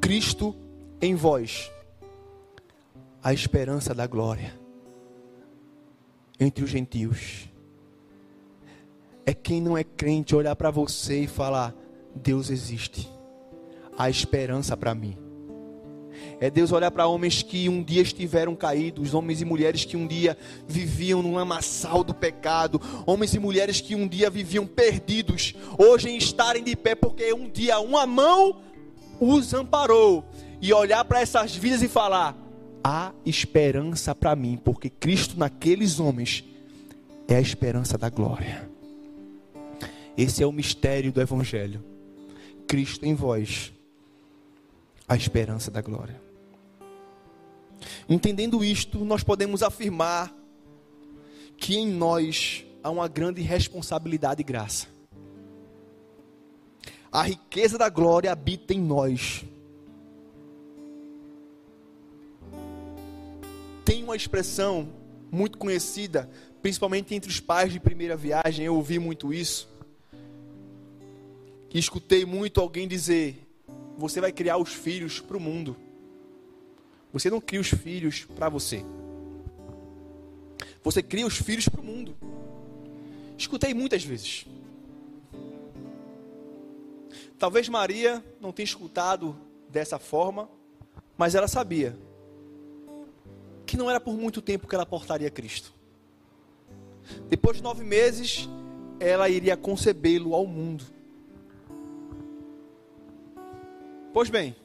Cristo 0.00 0.54
em 1.00 1.14
vós 1.14 1.70
a 3.22 3.32
esperança 3.32 3.94
da 3.94 4.06
glória 4.06 4.58
entre 6.40 6.64
os 6.64 6.70
gentios. 6.70 7.48
É 9.26 9.34
quem 9.34 9.60
não 9.60 9.76
é 9.76 9.84
crente 9.84 10.34
olhar 10.34 10.56
para 10.56 10.70
você 10.70 11.24
e 11.24 11.26
falar: 11.26 11.74
Deus 12.14 12.50
existe, 12.50 13.08
há 13.96 14.08
esperança 14.08 14.76
para 14.76 14.94
mim. 14.94 15.27
É 16.40 16.50
Deus 16.50 16.72
olhar 16.72 16.90
para 16.90 17.06
homens 17.06 17.42
que 17.42 17.68
um 17.68 17.82
dia 17.82 18.02
estiveram 18.02 18.54
caídos, 18.54 19.14
homens 19.14 19.40
e 19.40 19.44
mulheres 19.44 19.84
que 19.84 19.96
um 19.96 20.06
dia 20.06 20.36
viviam 20.66 21.22
num 21.22 21.34
lamaçal 21.34 22.04
do 22.04 22.14
pecado, 22.14 22.80
homens 23.06 23.34
e 23.34 23.38
mulheres 23.38 23.80
que 23.80 23.94
um 23.94 24.06
dia 24.06 24.30
viviam 24.30 24.66
perdidos, 24.66 25.54
hoje 25.78 26.08
em 26.08 26.16
estarem 26.16 26.62
de 26.62 26.76
pé, 26.76 26.94
porque 26.94 27.32
um 27.32 27.48
dia 27.48 27.78
uma 27.80 28.06
mão 28.06 28.60
os 29.20 29.52
amparou, 29.52 30.24
e 30.60 30.72
olhar 30.72 31.04
para 31.04 31.20
essas 31.20 31.54
vidas 31.54 31.82
e 31.82 31.88
falar: 31.88 32.36
há 32.82 33.12
esperança 33.24 34.14
para 34.14 34.34
mim, 34.34 34.58
porque 34.62 34.90
Cristo 34.90 35.38
naqueles 35.38 36.00
homens 36.00 36.44
é 37.26 37.36
a 37.36 37.40
esperança 37.40 37.96
da 37.96 38.08
glória. 38.08 38.68
Esse 40.16 40.42
é 40.42 40.46
o 40.46 40.52
mistério 40.52 41.12
do 41.12 41.20
Evangelho. 41.20 41.84
Cristo 42.66 43.06
em 43.06 43.14
vós, 43.14 43.72
a 45.08 45.16
esperança 45.16 45.70
da 45.70 45.80
glória. 45.80 46.20
Entendendo 48.08 48.62
isto, 48.62 49.04
nós 49.04 49.22
podemos 49.22 49.62
afirmar 49.62 50.34
que 51.56 51.76
em 51.76 51.86
nós 51.86 52.64
há 52.82 52.90
uma 52.90 53.08
grande 53.08 53.40
responsabilidade 53.40 54.40
e 54.42 54.44
graça. 54.44 54.86
A 57.10 57.22
riqueza 57.22 57.78
da 57.78 57.88
glória 57.88 58.30
habita 58.30 58.74
em 58.74 58.80
nós. 58.80 59.44
Tem 63.84 64.04
uma 64.04 64.14
expressão 64.14 64.92
muito 65.30 65.56
conhecida, 65.56 66.28
principalmente 66.60 67.14
entre 67.14 67.30
os 67.30 67.40
pais 67.40 67.72
de 67.72 67.80
primeira 67.80 68.16
viagem, 68.16 68.66
eu 68.66 68.74
ouvi 68.74 68.98
muito 68.98 69.32
isso. 69.32 69.68
Escutei 71.72 72.24
muito 72.24 72.60
alguém 72.60 72.86
dizer: 72.86 73.47
Você 73.98 74.20
vai 74.20 74.30
criar 74.30 74.56
os 74.58 74.72
filhos 74.72 75.18
para 75.20 75.36
o 75.36 75.40
mundo. 75.40 75.76
Você 77.12 77.28
não 77.28 77.40
cria 77.40 77.60
os 77.60 77.68
filhos 77.68 78.24
para 78.24 78.48
você. 78.48 78.84
Você 80.84 81.02
cria 81.02 81.26
os 81.26 81.36
filhos 81.36 81.68
para 81.68 81.80
o 81.80 81.84
mundo. 81.84 82.16
Escutei 83.36 83.74
muitas 83.74 84.04
vezes. 84.04 84.46
Talvez 87.36 87.68
Maria 87.68 88.24
não 88.40 88.52
tenha 88.52 88.64
escutado 88.64 89.36
dessa 89.68 89.98
forma, 89.98 90.48
mas 91.16 91.34
ela 91.34 91.48
sabia 91.48 91.98
que 93.66 93.76
não 93.76 93.90
era 93.90 94.00
por 94.00 94.14
muito 94.14 94.40
tempo 94.40 94.68
que 94.68 94.76
ela 94.76 94.86
portaria 94.86 95.28
Cristo. 95.28 95.74
Depois 97.28 97.56
de 97.56 97.64
nove 97.64 97.82
meses, 97.82 98.48
ela 99.00 99.28
iria 99.28 99.56
concebê-lo 99.56 100.34
ao 100.34 100.46
mundo. 100.46 100.84
Pois 104.12 104.30
bem, 104.30 104.56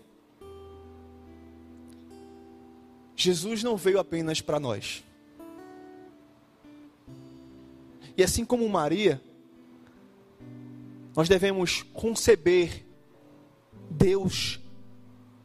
Jesus 3.15 3.63
não 3.63 3.77
veio 3.77 3.99
apenas 3.99 4.41
para 4.41 4.59
nós. 4.59 5.03
E 8.17 8.23
assim 8.23 8.45
como 8.45 8.67
Maria, 8.69 9.21
nós 11.15 11.29
devemos 11.29 11.83
conceber 11.93 12.85
Deus 13.89 14.59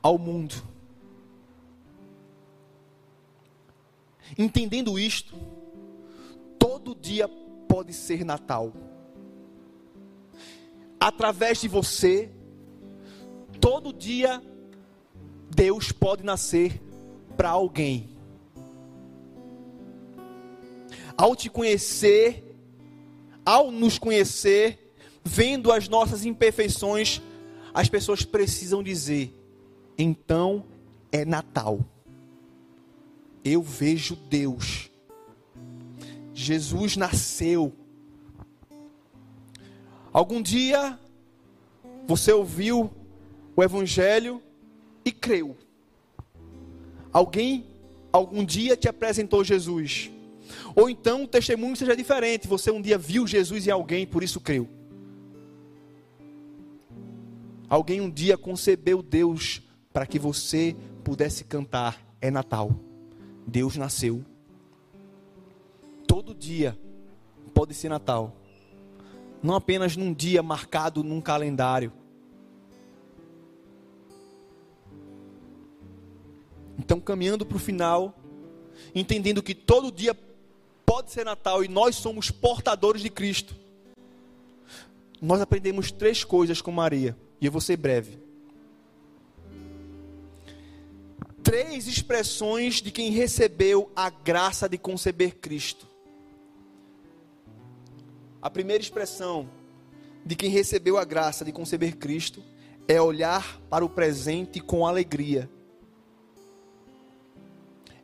ao 0.03 0.19
mundo. 0.19 0.55
Entendendo 4.37 4.99
isto, 4.99 5.35
todo 6.59 6.95
dia 6.95 7.29
pode 7.69 7.93
ser 7.93 8.25
Natal. 8.25 8.73
Através 11.01 11.61
de 11.61 11.69
você, 11.69 12.31
todo 13.61 13.93
dia 13.93 14.43
Deus 15.51 15.93
pode 15.93 16.23
nascer 16.23 16.81
para 17.37 17.51
alguém. 17.51 18.17
Ao 21.17 21.35
te 21.35 21.51
conhecer, 21.51 22.45
ao 23.45 23.71
nos 23.71 23.99
conhecer, 23.99 24.93
vendo 25.25 25.73
as 25.73 25.89
nossas 25.89 26.25
imperfeições, 26.25 27.21
as 27.75 27.89
pessoas 27.89 28.25
precisam 28.25 28.83
dizer: 28.83 29.35
então 29.97 30.65
é 31.11 31.25
Natal 31.25 31.81
eu 33.45 33.63
vejo 33.63 34.15
Deus 34.15 34.91
Jesus 36.39 36.97
nasceu. 36.97 37.73
Algum 40.13 40.41
dia 40.41 40.97
você 42.07 42.31
ouviu 42.31 42.93
o 43.59 43.63
Evangelho 43.65 44.41
e 45.05 45.11
creu. 45.11 45.57
Alguém 47.13 47.67
algum 48.13 48.45
dia 48.45 48.77
te 48.77 48.89
apresentou 48.89 49.43
Jesus. 49.43 50.13
Ou 50.77 50.89
então 50.89 51.25
o 51.25 51.27
testemunho 51.27 51.75
seja 51.75 51.97
diferente. 51.97 52.47
Você 52.47 52.71
um 52.71 52.81
dia 52.81 52.97
viu 52.97 53.27
Jesus 53.27 53.67
em 53.67 53.73
alguém, 53.73 54.07
por 54.07 54.23
isso 54.23 54.41
creu. 54.41 54.69
Alguém 57.69 58.01
um 58.01 58.09
dia 58.09 58.39
concebeu 58.39 59.03
Deus 59.03 59.61
para 59.93 60.07
que 60.07 60.21
você 60.21 60.77
pudesse 61.03 61.43
cantar. 61.43 62.01
É 62.21 62.31
Natal. 62.31 62.71
Deus 63.45 63.77
nasceu. 63.77 64.25
Todo 66.07 66.33
dia 66.33 66.79
pode 67.53 67.75
ser 67.75 67.89
Natal. 67.89 68.37
Não 69.43 69.57
apenas 69.57 69.97
num 69.97 70.15
dia 70.15 70.45
marcado 70.45 71.03
num 71.03 71.21
calendário. 71.21 71.93
Então, 76.79 77.01
caminhando 77.01 77.45
para 77.45 77.57
o 77.57 77.61
final, 77.61 78.17
entendendo 78.95 79.43
que 79.43 79.55
todo 79.55 79.91
dia 79.91 80.17
pode 80.87 81.11
ser 81.11 81.25
Natal 81.25 81.65
e 81.65 81.69
nós 81.69 81.97
somos 81.97 82.31
portadores 82.31 83.03
de 83.03 83.11
Cristo, 83.11 83.55
nós 85.21 85.41
aprendemos 85.41 85.91
três 85.91 86.23
coisas 86.23 86.63
com 86.63 86.71
Maria, 86.71 87.17
e 87.41 87.47
eu 87.47 87.53
vou 87.53 87.61
ser 87.61 87.77
breve. 87.77 88.19
Três 91.43 91.89
expressões 91.89 92.81
de 92.81 92.91
quem 92.91 93.11
recebeu 93.11 93.91
a 93.97 94.11
graça 94.11 94.69
de 94.69 94.79
conceber 94.79 95.37
Cristo. 95.37 95.87
A 98.41 98.49
primeira 98.49 98.83
expressão 98.83 99.49
de 100.25 100.37
quem 100.37 100.51
recebeu 100.51 100.97
a 100.99 101.05
graça 101.05 101.45
de 101.45 101.51
conceber 101.51 101.97
Cristo 101.97 102.43
é 102.87 103.01
olhar 103.01 103.61
para 103.69 103.85
o 103.85 103.89
presente 103.89 104.61
com 104.61 104.87
alegria. 104.87 105.51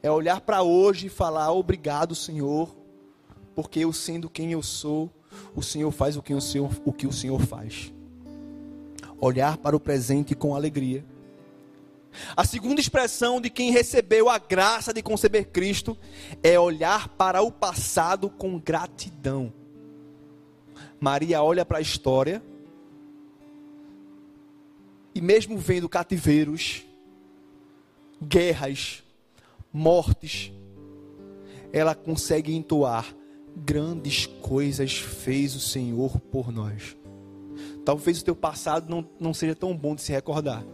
É 0.05 0.11
olhar 0.11 0.43
para 0.43 0.63
hoje 0.63 1.07
e 1.07 1.09
falar: 1.09 1.51
Obrigado, 1.51 2.15
Senhor, 2.15 2.77
porque 3.55 3.81
eu 3.81 3.91
sendo 3.91 4.29
quem 4.29 4.53
eu 4.53 4.63
sou, 4.63 5.11
o 5.57 5.63
Senhor 5.63 5.91
faz 5.91 6.15
o 6.15 6.23
que 6.23 6.35
o 6.35 6.43
Senhor, 6.43 6.71
o 6.85 6.93
que 6.93 7.07
o 7.07 7.13
Senhor 7.13 7.41
faz. 7.41 7.91
Olhar 9.19 9.57
para 9.57 9.75
o 9.75 9.81
presente 9.81 10.35
com 10.35 10.55
alegria. 10.55 11.03
A 12.37 12.45
segunda 12.45 12.83
expressão 12.83 13.41
de 13.41 13.49
quem 13.49 13.71
recebeu 13.71 14.29
a 14.29 14.37
graça 14.37 14.93
de 14.93 15.03
conceber 15.03 15.47
Cristo 15.47 15.97
é 16.43 16.61
olhar 16.61 17.09
para 17.09 17.41
o 17.41 17.51
passado 17.51 18.29
com 18.29 18.59
gratidão. 18.59 19.51
Maria 21.01 21.43
olha 21.43 21.65
para 21.65 21.79
a 21.79 21.81
história 21.81 22.43
e, 25.15 25.21
mesmo 25.23 25.57
vendo 25.57 25.89
cativeiros, 25.89 26.85
guerras, 28.23 29.04
mortes, 29.75 30.53
ela 31.73 31.95
consegue 31.95 32.55
entoar: 32.55 33.15
grandes 33.57 34.27
coisas 34.27 34.97
fez 34.97 35.57
o 35.57 35.61
Senhor 35.61 36.21
por 36.21 36.53
nós. 36.53 36.97
Talvez 37.85 38.21
o 38.21 38.25
teu 38.25 38.37
passado 38.37 38.89
não, 38.89 39.07
não 39.19 39.35
seja 39.35 39.55
tão 39.55 39.77
bom 39.77 39.95
de 39.95 40.03
se 40.03 40.13
recordar. 40.13 40.65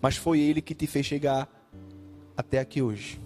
Mas 0.00 0.16
foi 0.16 0.40
Ele 0.40 0.62
que 0.62 0.74
te 0.74 0.86
fez 0.86 1.04
chegar 1.04 1.48
até 2.34 2.58
aqui 2.58 2.80
hoje 2.80 3.20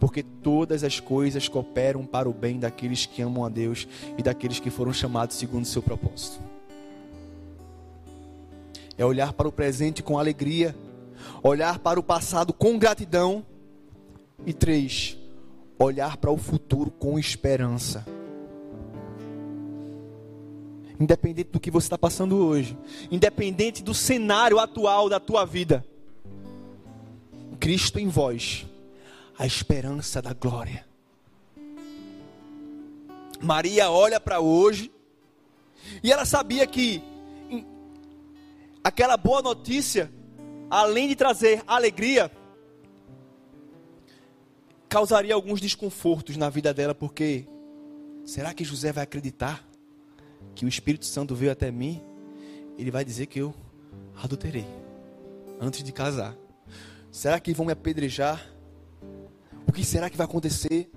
porque 0.00 0.22
todas 0.22 0.82
as 0.82 0.98
coisas 0.98 1.46
cooperam 1.46 2.06
para 2.06 2.28
o 2.28 2.32
bem 2.32 2.58
daqueles 2.58 3.04
que 3.04 3.20
amam 3.20 3.44
a 3.44 3.50
Deus 3.50 3.86
e 4.16 4.22
daqueles 4.22 4.58
que 4.58 4.70
foram 4.70 4.92
chamados 4.94 5.36
segundo 5.36 5.64
o 5.64 5.68
seu 5.68 5.82
propósito. 5.82 6.40
É 9.00 9.04
olhar 9.06 9.32
para 9.32 9.48
o 9.48 9.52
presente 9.52 10.02
com 10.02 10.18
alegria, 10.18 10.76
olhar 11.42 11.78
para 11.78 11.98
o 11.98 12.02
passado 12.02 12.52
com 12.52 12.78
gratidão 12.78 13.46
e 14.44 14.52
três, 14.52 15.16
olhar 15.78 16.18
para 16.18 16.30
o 16.30 16.36
futuro 16.36 16.90
com 16.90 17.18
esperança. 17.18 18.06
Independente 21.00 21.48
do 21.50 21.58
que 21.58 21.70
você 21.70 21.86
está 21.86 21.96
passando 21.96 22.46
hoje, 22.46 22.76
independente 23.10 23.82
do 23.82 23.94
cenário 23.94 24.58
atual 24.58 25.08
da 25.08 25.18
tua 25.18 25.46
vida, 25.46 25.82
Cristo 27.58 27.98
em 27.98 28.06
vós 28.06 28.66
a 29.38 29.46
esperança 29.46 30.20
da 30.20 30.34
glória. 30.34 30.84
Maria 33.40 33.90
olha 33.90 34.20
para 34.20 34.40
hoje 34.40 34.92
e 36.02 36.12
ela 36.12 36.26
sabia 36.26 36.66
que 36.66 37.02
aquela 38.82 39.16
boa 39.16 39.42
notícia, 39.42 40.10
além 40.70 41.08
de 41.08 41.14
trazer 41.14 41.62
alegria, 41.66 42.30
causaria 44.88 45.34
alguns 45.34 45.60
desconfortos 45.60 46.36
na 46.36 46.50
vida 46.50 46.74
dela, 46.74 46.94
porque 46.94 47.46
será 48.24 48.52
que 48.52 48.64
José 48.64 48.92
vai 48.92 49.04
acreditar 49.04 49.64
que 50.54 50.64
o 50.64 50.68
Espírito 50.68 51.04
Santo 51.04 51.34
veio 51.34 51.52
até 51.52 51.70
mim? 51.70 52.02
Ele 52.76 52.90
vai 52.90 53.04
dizer 53.04 53.26
que 53.26 53.40
eu 53.40 53.54
adulterei 54.22 54.66
antes 55.60 55.82
de 55.82 55.92
casar. 55.92 56.34
Será 57.12 57.38
que 57.38 57.52
vão 57.52 57.66
me 57.66 57.72
apedrejar? 57.72 58.50
O 59.66 59.72
que 59.72 59.84
será 59.84 60.08
que 60.08 60.16
vai 60.16 60.24
acontecer? 60.24 60.90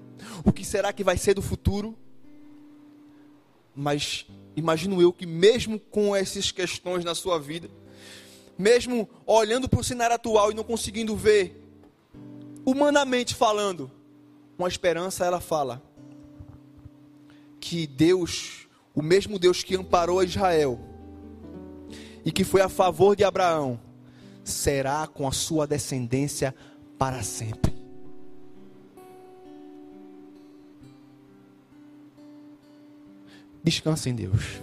O 0.46 0.52
que 0.52 0.64
será 0.64 0.94
que 0.94 1.04
vai 1.04 1.18
ser 1.18 1.34
do 1.34 1.42
futuro? 1.42 1.98
Mas 3.76 4.26
imagino 4.56 5.02
eu 5.02 5.12
que, 5.12 5.26
mesmo 5.26 5.80
com 5.80 6.16
essas 6.16 6.52
questões 6.52 7.04
na 7.04 7.16
sua 7.16 7.40
vida, 7.40 7.70
mesmo 8.58 9.10
olhando 9.26 9.68
para 9.68 9.80
o 9.80 9.84
cenário 9.84 10.16
atual 10.16 10.52
e 10.52 10.56
não 10.56 10.64
conseguindo 10.64 11.16
ver, 11.16 11.60
humanamente 12.66 13.34
falando, 13.34 13.92
uma 14.58 14.68
esperança, 14.68 15.26
ela 15.26 15.42
fala 15.42 15.82
que 17.60 17.88
Deus, 17.88 18.68
o 18.94 19.02
mesmo 19.02 19.40
Deus 19.40 19.64
que 19.64 19.76
amparou 19.76 20.24
Israel 20.24 20.80
e 22.24 22.32
que 22.32 22.44
foi 22.44 22.62
a 22.62 22.70
favor 22.70 23.16
de 23.16 23.24
Abraão, 23.24 23.80
será 24.44 25.08
com 25.08 25.28
a 25.28 25.32
sua 25.32 25.66
descendência 25.66 26.54
para 26.98 27.24
sempre. 27.24 27.73
Descansa 33.64 34.10
em 34.10 34.16
Deus. 34.16 34.62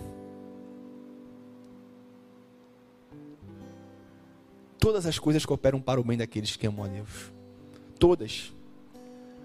Todas 4.79 5.07
as 5.07 5.19
coisas 5.19 5.45
cooperam 5.47 5.81
para 5.81 6.01
o 6.01 6.05
bem 6.05 6.19
daqueles 6.19 6.57
que 6.57 6.67
amam 6.67 6.85
a 6.85 6.89
Deus. 6.89 7.33
Todas. 7.99 8.53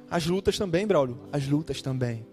As 0.10 0.26
lutas 0.26 0.58
também, 0.58 0.86
Braulio. 0.86 1.20
As 1.32 1.48
lutas 1.48 1.82
também. 1.82 2.26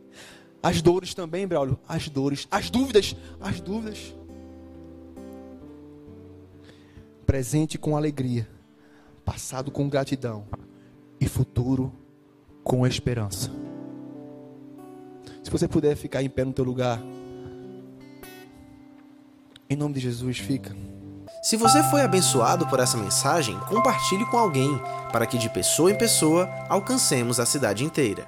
As 0.62 0.80
dores 0.80 1.14
também, 1.14 1.46
Braulio. 1.46 1.78
As 1.88 2.08
dores. 2.08 2.46
As 2.50 2.70
dúvidas. 2.70 3.16
As 3.40 3.60
dúvidas. 3.60 4.14
Presente 7.26 7.78
com 7.78 7.96
alegria. 7.96 8.48
Passado 9.24 9.70
com 9.70 9.88
gratidão. 9.88 10.46
E 11.20 11.28
futuro 11.28 11.92
com 12.62 12.86
esperança. 12.86 13.50
Se 15.52 15.58
você 15.58 15.68
puder 15.68 15.94
ficar 15.94 16.22
em 16.22 16.30
pé 16.30 16.46
no 16.46 16.52
teu 16.54 16.64
lugar. 16.64 16.98
Em 19.68 19.76
nome 19.76 19.92
de 19.92 20.00
Jesus, 20.00 20.38
fica. 20.38 20.74
Se 21.42 21.58
você 21.58 21.82
foi 21.90 22.00
abençoado 22.00 22.66
por 22.68 22.80
essa 22.80 22.96
mensagem, 22.96 23.60
compartilhe 23.68 24.24
com 24.30 24.38
alguém, 24.38 24.80
para 25.12 25.26
que 25.26 25.36
de 25.36 25.50
pessoa 25.50 25.90
em 25.90 25.94
pessoa 25.94 26.48
alcancemos 26.70 27.38
a 27.38 27.44
cidade 27.44 27.84
inteira. 27.84 28.26